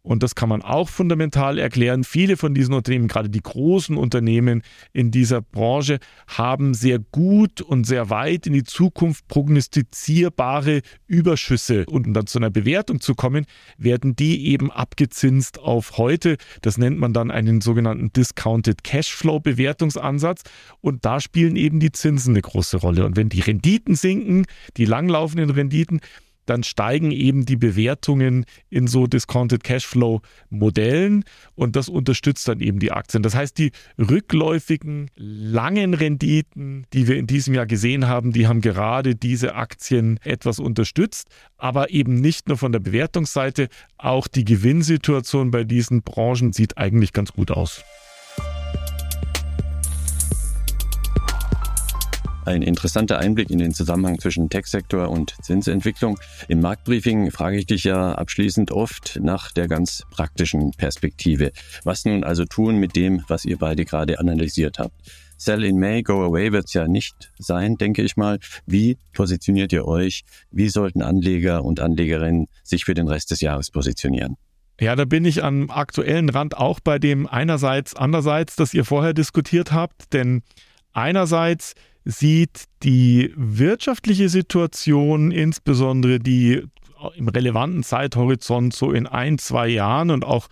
und 0.07 0.23
das 0.23 0.35
kann 0.35 0.47
man 0.47 0.61
auch 0.61 0.87
fundamental 0.87 1.59
erklären. 1.59 2.05
Viele 2.05 2.37
von 2.37 2.53
diesen 2.53 2.73
Unternehmen, 2.73 3.09
gerade 3.09 3.29
die 3.29 3.41
großen 3.41 3.97
Unternehmen 3.97 4.61
in 4.93 5.11
dieser 5.11 5.41
Branche, 5.41 5.99
haben 6.27 6.73
sehr 6.73 6.97
gut 6.99 7.59
und 7.59 7.85
sehr 7.85 8.09
weit 8.09 8.47
in 8.47 8.53
die 8.53 8.63
Zukunft 8.63 9.27
prognostizierbare 9.27 10.81
Überschüsse. 11.07 11.85
Und 11.87 12.07
um 12.07 12.13
dann 12.13 12.25
zu 12.25 12.39
einer 12.39 12.49
Bewertung 12.49 13.01
zu 13.01 13.15
kommen, 13.15 13.45
werden 13.77 14.15
die 14.15 14.47
eben 14.47 14.71
abgezinst 14.71 15.59
auf 15.59 15.97
heute. 15.97 16.37
Das 16.61 16.77
nennt 16.77 16.97
man 16.97 17.11
dann 17.11 17.29
einen 17.29 17.59
sogenannten 17.59 18.13
Discounted 18.13 18.85
Cashflow 18.85 19.41
Bewertungsansatz. 19.41 20.43
Und 20.79 21.03
da 21.03 21.19
spielen 21.19 21.57
eben 21.57 21.81
die 21.81 21.91
Zinsen 21.91 22.33
eine 22.33 22.41
große 22.41 22.77
Rolle. 22.77 23.05
Und 23.05 23.17
wenn 23.17 23.27
die 23.27 23.41
Renditen 23.41 23.95
sinken, 23.95 24.45
die 24.77 24.85
langlaufenden 24.85 25.49
Renditen, 25.49 25.99
dann 26.47 26.63
steigen 26.63 27.12
eben 27.12 27.45
die 27.45 27.55
Bewertungen 27.55 28.45
in 28.69 28.88
so 28.88 29.05
Discounted 29.05 29.63
Cashflow 29.63 30.21
Modellen 30.49 31.23
und 31.55 31.75
das 31.75 31.89
unterstützt 31.89 32.47
dann 32.47 32.60
eben 32.60 32.79
die 32.79 32.91
Aktien. 32.91 33.21
Das 33.23 33.36
heißt, 33.36 33.57
die 33.57 33.71
rückläufigen 33.97 35.12
langen 35.15 35.93
Renditen, 35.93 36.86
die 36.93 37.07
wir 37.07 37.17
in 37.17 37.27
diesem 37.27 37.53
Jahr 37.53 37.65
gesehen 37.65 38.07
haben, 38.07 38.31
die 38.31 38.47
haben 38.47 38.62
gerade 38.62 39.15
diese 39.15 39.55
Aktien 39.55 40.19
etwas 40.23 40.60
unterstützt, 40.60 41.29
aber 41.57 41.91
eben 41.91 42.15
nicht 42.15 42.47
nur 42.47 42.57
von 42.57 42.71
der 42.71 42.79
Bewertungsseite, 42.79 43.67
auch 43.97 44.27
die 44.27 44.45
Gewinnsituation 44.45 45.51
bei 45.51 45.63
diesen 45.63 46.01
Branchen 46.01 46.53
sieht 46.53 46.77
eigentlich 46.77 47.13
ganz 47.13 47.33
gut 47.33 47.51
aus. 47.51 47.83
Ein 52.47 52.62
interessanter 52.62 53.19
Einblick 53.19 53.49
in 53.49 53.57
den 53.57 53.73
Zusammenhang 53.73 54.19
zwischen 54.19 54.49
Tech-Sektor 54.49 55.10
und 55.10 55.36
Zinsentwicklung. 55.41 56.17
Im 56.47 56.62
Marktbriefing 56.62 57.29
frage 57.29 57.57
ich 57.57 57.65
dich 57.65 57.83
ja 57.83 58.13
abschließend 58.13 58.71
oft 58.71 59.19
nach 59.21 59.51
der 59.51 59.67
ganz 59.67 60.03
praktischen 60.12 60.71
Perspektive. 60.71 61.51
Was 61.83 62.05
nun 62.05 62.23
also 62.23 62.45
tun 62.45 62.77
mit 62.77 62.95
dem, 62.95 63.21
was 63.27 63.43
ihr 63.43 63.57
beide 63.57 63.83
gerade 63.83 64.19
analysiert 64.19 64.79
habt? 64.79 64.95
Sell 65.36 65.65
in 65.65 65.77
May, 65.77 66.03
Go 66.03 66.23
Away 66.23 66.53
wird 66.53 66.67
es 66.67 66.73
ja 66.73 66.88
nicht 66.88 67.33
sein, 67.38 67.75
denke 67.75 68.01
ich 68.01 68.15
mal. 68.15 68.39
Wie 68.65 68.97
positioniert 69.13 69.73
ihr 69.73 69.86
euch? 69.86 70.23
Wie 70.49 70.69
sollten 70.69 71.01
Anleger 71.01 71.65
und 71.65 71.81
Anlegerinnen 71.81 72.47
sich 72.63 72.86
für 72.86 72.93
den 72.93 73.10
Rest 73.10 73.29
des 73.31 73.41
Jahres 73.41 73.71
positionieren? 73.71 74.38
Ja, 74.79 74.95
da 74.95 75.03
bin 75.03 75.25
ich 75.25 75.43
am 75.43 75.69
aktuellen 75.69 76.29
Rand 76.29 76.55
auch 76.55 76.79
bei 76.79 76.97
dem 76.97 77.27
einerseits, 77.27 77.93
andererseits, 77.93 78.55
das 78.55 78.73
ihr 78.73 78.86
vorher 78.86 79.13
diskutiert 79.13 79.73
habt, 79.73 80.13
denn 80.13 80.43
einerseits 80.93 81.75
sieht 82.07 82.63
die 82.83 83.33
wirtschaftliche 83.35 84.29
Situation, 84.29 85.31
insbesondere 85.31 86.19
die 86.19 86.63
im 87.15 87.27
relevanten 87.27 87.83
Zeithorizont 87.83 88.73
so 88.73 88.91
in 88.91 89.07
ein, 89.07 89.37
zwei 89.37 89.67
Jahren 89.67 90.09
und 90.09 90.25
auch 90.25 90.47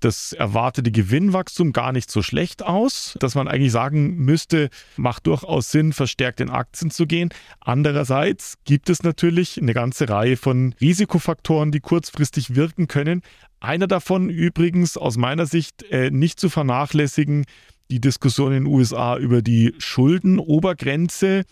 das 0.00 0.32
erwartete 0.32 0.90
Gewinnwachstum 0.90 1.72
gar 1.72 1.92
nicht 1.92 2.10
so 2.10 2.22
schlecht 2.22 2.62
aus, 2.62 3.16
dass 3.20 3.34
man 3.34 3.48
eigentlich 3.48 3.72
sagen 3.72 4.16
müsste, 4.16 4.68
macht 4.96 5.26
durchaus 5.26 5.70
Sinn, 5.70 5.92
verstärkt 5.92 6.40
in 6.40 6.50
Aktien 6.50 6.90
zu 6.90 7.06
gehen. 7.06 7.30
Andererseits 7.60 8.56
gibt 8.64 8.90
es 8.90 9.02
natürlich 9.02 9.60
eine 9.60 9.72
ganze 9.72 10.08
Reihe 10.08 10.36
von 10.36 10.74
Risikofaktoren, 10.80 11.70
die 11.70 11.80
kurzfristig 11.80 12.54
wirken 12.54 12.88
können. 12.88 13.22
Einer 13.60 13.86
davon 13.86 14.28
übrigens 14.28 14.96
aus 14.96 15.16
meiner 15.16 15.46
Sicht 15.46 15.84
äh, 15.90 16.10
nicht 16.10 16.38
zu 16.38 16.50
vernachlässigen 16.50 17.44
die 17.90 18.00
Diskussion 18.00 18.52
in 18.52 18.64
den 18.64 18.72
USA 18.72 19.16
über 19.16 19.42
die 19.42 19.74
Schuldenobergrenze, 19.78 21.44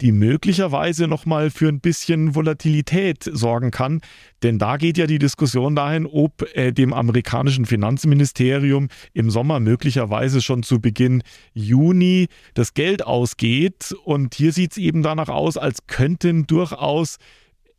die 0.00 0.12
möglicherweise 0.12 1.06
nochmal 1.06 1.50
für 1.50 1.68
ein 1.68 1.80
bisschen 1.80 2.34
Volatilität 2.34 3.22
sorgen 3.32 3.70
kann. 3.70 4.00
Denn 4.42 4.58
da 4.58 4.76
geht 4.76 4.98
ja 4.98 5.06
die 5.06 5.20
Diskussion 5.20 5.76
dahin, 5.76 6.06
ob 6.06 6.44
äh, 6.54 6.72
dem 6.72 6.92
amerikanischen 6.92 7.66
Finanzministerium 7.66 8.88
im 9.12 9.30
Sommer 9.30 9.60
möglicherweise 9.60 10.40
schon 10.42 10.64
zu 10.64 10.80
Beginn 10.80 11.22
Juni 11.54 12.26
das 12.54 12.74
Geld 12.74 13.06
ausgeht. 13.06 13.94
Und 14.04 14.34
hier 14.34 14.52
sieht 14.52 14.72
es 14.72 14.78
eben 14.78 15.02
danach 15.02 15.28
aus, 15.28 15.56
als 15.56 15.86
könnten 15.86 16.46
durchaus 16.48 17.18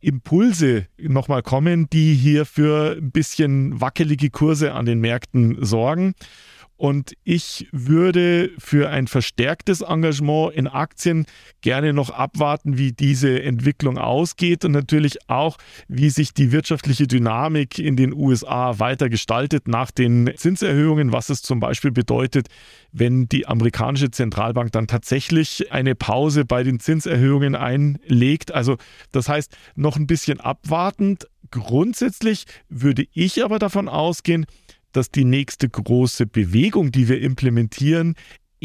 Impulse 0.00 0.86
nochmal 0.98 1.42
kommen, 1.42 1.88
die 1.90 2.14
hier 2.14 2.46
für 2.46 2.96
ein 2.96 3.10
bisschen 3.10 3.80
wackelige 3.80 4.30
Kurse 4.30 4.72
an 4.72 4.86
den 4.86 5.00
Märkten 5.00 5.64
sorgen. 5.64 6.14
Und 6.76 7.14
ich 7.22 7.68
würde 7.70 8.50
für 8.58 8.90
ein 8.90 9.06
verstärktes 9.06 9.80
Engagement 9.80 10.54
in 10.54 10.66
Aktien 10.66 11.24
gerne 11.60 11.92
noch 11.92 12.10
abwarten, 12.10 12.76
wie 12.78 12.92
diese 12.92 13.42
Entwicklung 13.42 13.96
ausgeht 13.96 14.64
und 14.64 14.72
natürlich 14.72 15.30
auch, 15.30 15.56
wie 15.86 16.10
sich 16.10 16.34
die 16.34 16.50
wirtschaftliche 16.50 17.06
Dynamik 17.06 17.78
in 17.78 17.96
den 17.96 18.12
USA 18.12 18.78
weiter 18.80 19.08
gestaltet 19.08 19.68
nach 19.68 19.92
den 19.92 20.32
Zinserhöhungen, 20.36 21.12
was 21.12 21.30
es 21.30 21.42
zum 21.42 21.60
Beispiel 21.60 21.92
bedeutet, 21.92 22.48
wenn 22.90 23.28
die 23.28 23.46
amerikanische 23.46 24.10
Zentralbank 24.10 24.72
dann 24.72 24.88
tatsächlich 24.88 25.72
eine 25.72 25.94
Pause 25.94 26.44
bei 26.44 26.64
den 26.64 26.80
Zinserhöhungen 26.80 27.54
einlegt. 27.54 28.52
Also 28.52 28.76
das 29.12 29.28
heißt, 29.28 29.56
noch 29.76 29.96
ein 29.96 30.08
bisschen 30.08 30.40
abwartend. 30.40 31.28
Grundsätzlich 31.50 32.46
würde 32.68 33.06
ich 33.12 33.44
aber 33.44 33.60
davon 33.60 33.88
ausgehen, 33.88 34.46
dass 34.96 35.10
die 35.10 35.24
nächste 35.24 35.68
große 35.68 36.26
Bewegung, 36.26 36.90
die 36.92 37.08
wir 37.08 37.20
implementieren, 37.20 38.14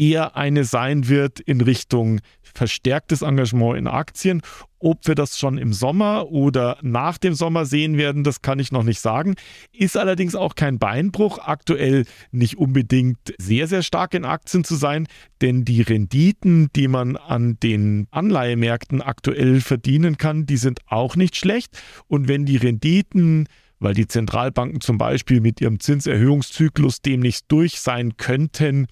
eher 0.00 0.34
eine 0.34 0.64
sein 0.64 1.08
wird 1.08 1.40
in 1.40 1.60
Richtung 1.60 2.20
verstärktes 2.54 3.22
Engagement 3.22 3.78
in 3.78 3.86
Aktien. 3.86 4.40
Ob 4.78 5.06
wir 5.06 5.14
das 5.14 5.38
schon 5.38 5.58
im 5.58 5.74
Sommer 5.74 6.30
oder 6.30 6.78
nach 6.80 7.18
dem 7.18 7.34
Sommer 7.34 7.66
sehen 7.66 7.98
werden, 7.98 8.24
das 8.24 8.40
kann 8.40 8.58
ich 8.58 8.72
noch 8.72 8.82
nicht 8.82 9.00
sagen. 9.00 9.34
Ist 9.72 9.98
allerdings 9.98 10.34
auch 10.34 10.54
kein 10.54 10.78
Beinbruch, 10.78 11.38
aktuell 11.38 12.06
nicht 12.30 12.56
unbedingt 12.56 13.18
sehr, 13.38 13.66
sehr 13.66 13.82
stark 13.82 14.14
in 14.14 14.24
Aktien 14.24 14.64
zu 14.64 14.74
sein, 14.74 15.06
denn 15.42 15.66
die 15.66 15.82
Renditen, 15.82 16.70
die 16.74 16.88
man 16.88 17.16
an 17.16 17.58
den 17.62 18.06
Anleihemärkten 18.10 19.02
aktuell 19.02 19.60
verdienen 19.60 20.16
kann, 20.16 20.46
die 20.46 20.56
sind 20.56 20.80
auch 20.86 21.14
nicht 21.14 21.36
schlecht. 21.36 21.78
Und 22.08 22.26
wenn 22.26 22.46
die 22.46 22.56
Renditen 22.56 23.48
weil 23.80 23.94
die 23.94 24.06
Zentralbanken 24.06 24.80
zum 24.80 24.98
Beispiel 24.98 25.40
mit 25.40 25.60
ihrem 25.60 25.80
Zinserhöhungszyklus 25.80 27.00
demnächst 27.02 27.46
durch 27.48 27.80
sein 27.80 28.16
könnten, 28.16 28.86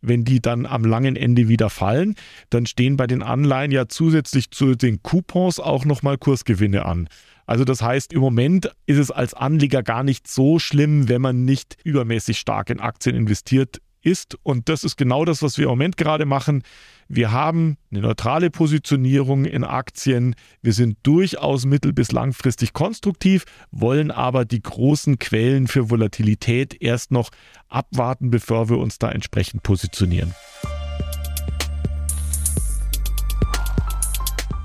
wenn 0.00 0.24
die 0.24 0.40
dann 0.40 0.66
am 0.66 0.84
langen 0.84 1.16
Ende 1.16 1.48
wieder 1.48 1.70
fallen, 1.70 2.14
dann 2.50 2.66
stehen 2.66 2.96
bei 2.96 3.06
den 3.06 3.22
Anleihen 3.22 3.72
ja 3.72 3.88
zusätzlich 3.88 4.50
zu 4.50 4.74
den 4.74 5.02
Coupons 5.02 5.58
auch 5.58 5.84
nochmal 5.84 6.18
Kursgewinne 6.18 6.84
an. 6.84 7.08
Also 7.46 7.64
das 7.64 7.82
heißt, 7.82 8.12
im 8.12 8.20
Moment 8.20 8.70
ist 8.86 8.98
es 8.98 9.10
als 9.10 9.34
Anleger 9.34 9.82
gar 9.82 10.02
nicht 10.02 10.28
so 10.28 10.58
schlimm, 10.58 11.08
wenn 11.08 11.20
man 11.20 11.44
nicht 11.44 11.76
übermäßig 11.84 12.38
stark 12.38 12.70
in 12.70 12.80
Aktien 12.80 13.16
investiert 13.16 13.80
ist. 14.04 14.36
Und 14.42 14.68
das 14.68 14.84
ist 14.84 14.96
genau 14.96 15.24
das, 15.24 15.42
was 15.42 15.58
wir 15.58 15.64
im 15.64 15.70
Moment 15.70 15.96
gerade 15.96 16.26
machen. 16.26 16.62
Wir 17.08 17.32
haben 17.32 17.76
eine 17.90 18.00
neutrale 18.00 18.50
Positionierung 18.50 19.44
in 19.44 19.64
Aktien. 19.64 20.34
Wir 20.62 20.72
sind 20.72 20.98
durchaus 21.02 21.66
mittel- 21.66 21.92
bis 21.92 22.12
langfristig 22.12 22.72
konstruktiv, 22.72 23.44
wollen 23.70 24.10
aber 24.10 24.44
die 24.44 24.62
großen 24.62 25.18
Quellen 25.18 25.66
für 25.66 25.90
Volatilität 25.90 26.80
erst 26.80 27.10
noch 27.10 27.30
abwarten, 27.68 28.30
bevor 28.30 28.68
wir 28.68 28.78
uns 28.78 28.98
da 28.98 29.10
entsprechend 29.10 29.62
positionieren. 29.62 30.34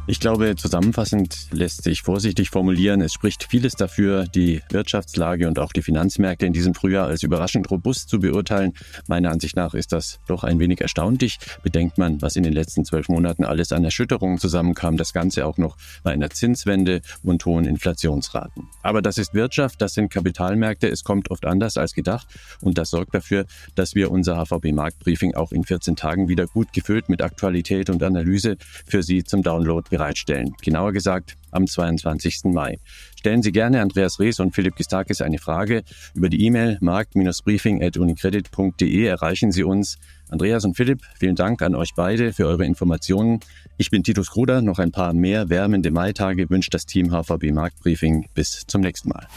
Ich 0.10 0.20
glaube, 0.20 0.56
zusammenfassend 0.56 1.38
lässt 1.52 1.84
sich 1.84 2.02
vorsichtig 2.02 2.50
formulieren, 2.50 3.00
es 3.00 3.14
spricht 3.14 3.44
vieles 3.44 3.76
dafür, 3.76 4.26
die 4.26 4.64
Wirtschaftslage 4.72 5.48
und 5.48 5.60
auch 5.60 5.72
die 5.72 5.84
Finanzmärkte 5.84 6.48
in 6.48 6.52
diesem 6.52 6.74
Frühjahr 6.74 7.06
als 7.06 7.22
überraschend 7.22 7.70
robust 7.70 8.10
zu 8.10 8.20
beurteilen. 8.20 8.74
Meiner 9.06 9.30
Ansicht 9.30 9.56
nach 9.56 9.76
ist 9.76 9.92
das 9.92 10.20
doch 10.26 10.44
ein 10.44 10.58
wenig 10.58 10.82
erstaunlich. 10.82 11.38
Bedenkt 11.62 12.00
man, 12.00 12.24
was 12.24 12.36
in 12.36 12.42
den 12.42 12.54
letzten 12.54 12.86
zwölf 12.86 13.08
Monaten 13.08 13.44
alles 13.44 13.72
an 13.72 13.84
Erschütterungen 13.84 14.40
zusammenkam, 14.40 14.98
das 14.98 15.14
Ganze 15.14 15.46
auch 15.46 15.60
noch 15.60 15.78
bei 16.02 16.12
einer 16.12 16.32
Zinswende 16.32 17.02
und 17.22 17.46
hohen 17.46 17.66
Inflationsraten. 17.66 18.68
Aber 18.82 19.04
das 19.04 19.20
ist 19.20 19.36
Wirtschaft, 19.36 19.80
das 19.80 19.94
sind 19.94 20.12
Kapitalmärkte, 20.12 20.90
es 20.90 21.04
kommt 21.04 21.30
oft 21.30 21.46
anders 21.46 21.78
als 21.78 21.94
gedacht 21.94 22.28
und 22.62 22.80
das 22.80 22.90
sorgt 22.90 23.14
dafür, 23.14 23.46
dass 23.76 23.94
wir 23.94 24.10
unser 24.10 24.44
HVB-Marktbriefing 24.44 25.36
auch 25.36 25.52
in 25.52 25.64
14 25.64 25.96
Tagen 25.96 26.30
wieder 26.30 26.48
gut 26.48 26.74
gefüllt 26.74 27.10
mit 27.10 27.22
Aktualität 27.22 27.92
und 27.92 28.02
Analyse 28.02 28.58
für 28.88 29.04
Sie 29.04 29.24
zum 29.24 29.44
Download 29.44 29.88
bereitstellen. 30.00 30.56
Genauer 30.62 30.94
gesagt 30.94 31.36
am 31.52 31.68
22. 31.68 32.46
Mai. 32.46 32.80
Stellen 33.18 33.44
Sie 33.44 33.52
gerne 33.52 33.82
Andreas 33.82 34.18
Rees 34.20 34.40
und 34.40 34.56
Philipp 34.56 34.78
Gistakis 34.78 35.22
eine 35.22 35.38
Frage. 35.40 35.84
Über 36.14 36.30
die 36.30 36.46
E-Mail 36.46 36.78
markt-briefing.unicredit.de 36.80 39.06
erreichen 39.06 39.52
Sie 39.52 39.64
uns. 39.64 39.98
Andreas 40.30 40.64
und 40.64 40.78
Philipp, 40.78 41.02
vielen 41.18 41.36
Dank 41.36 41.62
an 41.62 41.76
euch 41.76 41.96
beide 41.96 42.32
für 42.32 42.48
eure 42.48 42.64
Informationen. 42.66 43.42
Ich 43.78 43.90
bin 43.90 44.04
Titus 44.04 44.32
Kruder. 44.32 44.62
Noch 44.62 44.80
ein 44.80 44.94
paar 44.94 45.12
mehr 45.14 45.50
wärmende 45.50 45.92
Maitage 45.92 46.50
wünscht 46.50 46.74
das 46.74 46.86
Team 46.86 47.12
HVB 47.12 47.52
Marktbriefing. 47.52 48.30
Bis 48.34 48.64
zum 48.68 48.80
nächsten 48.82 49.10
Mal. 49.10 49.28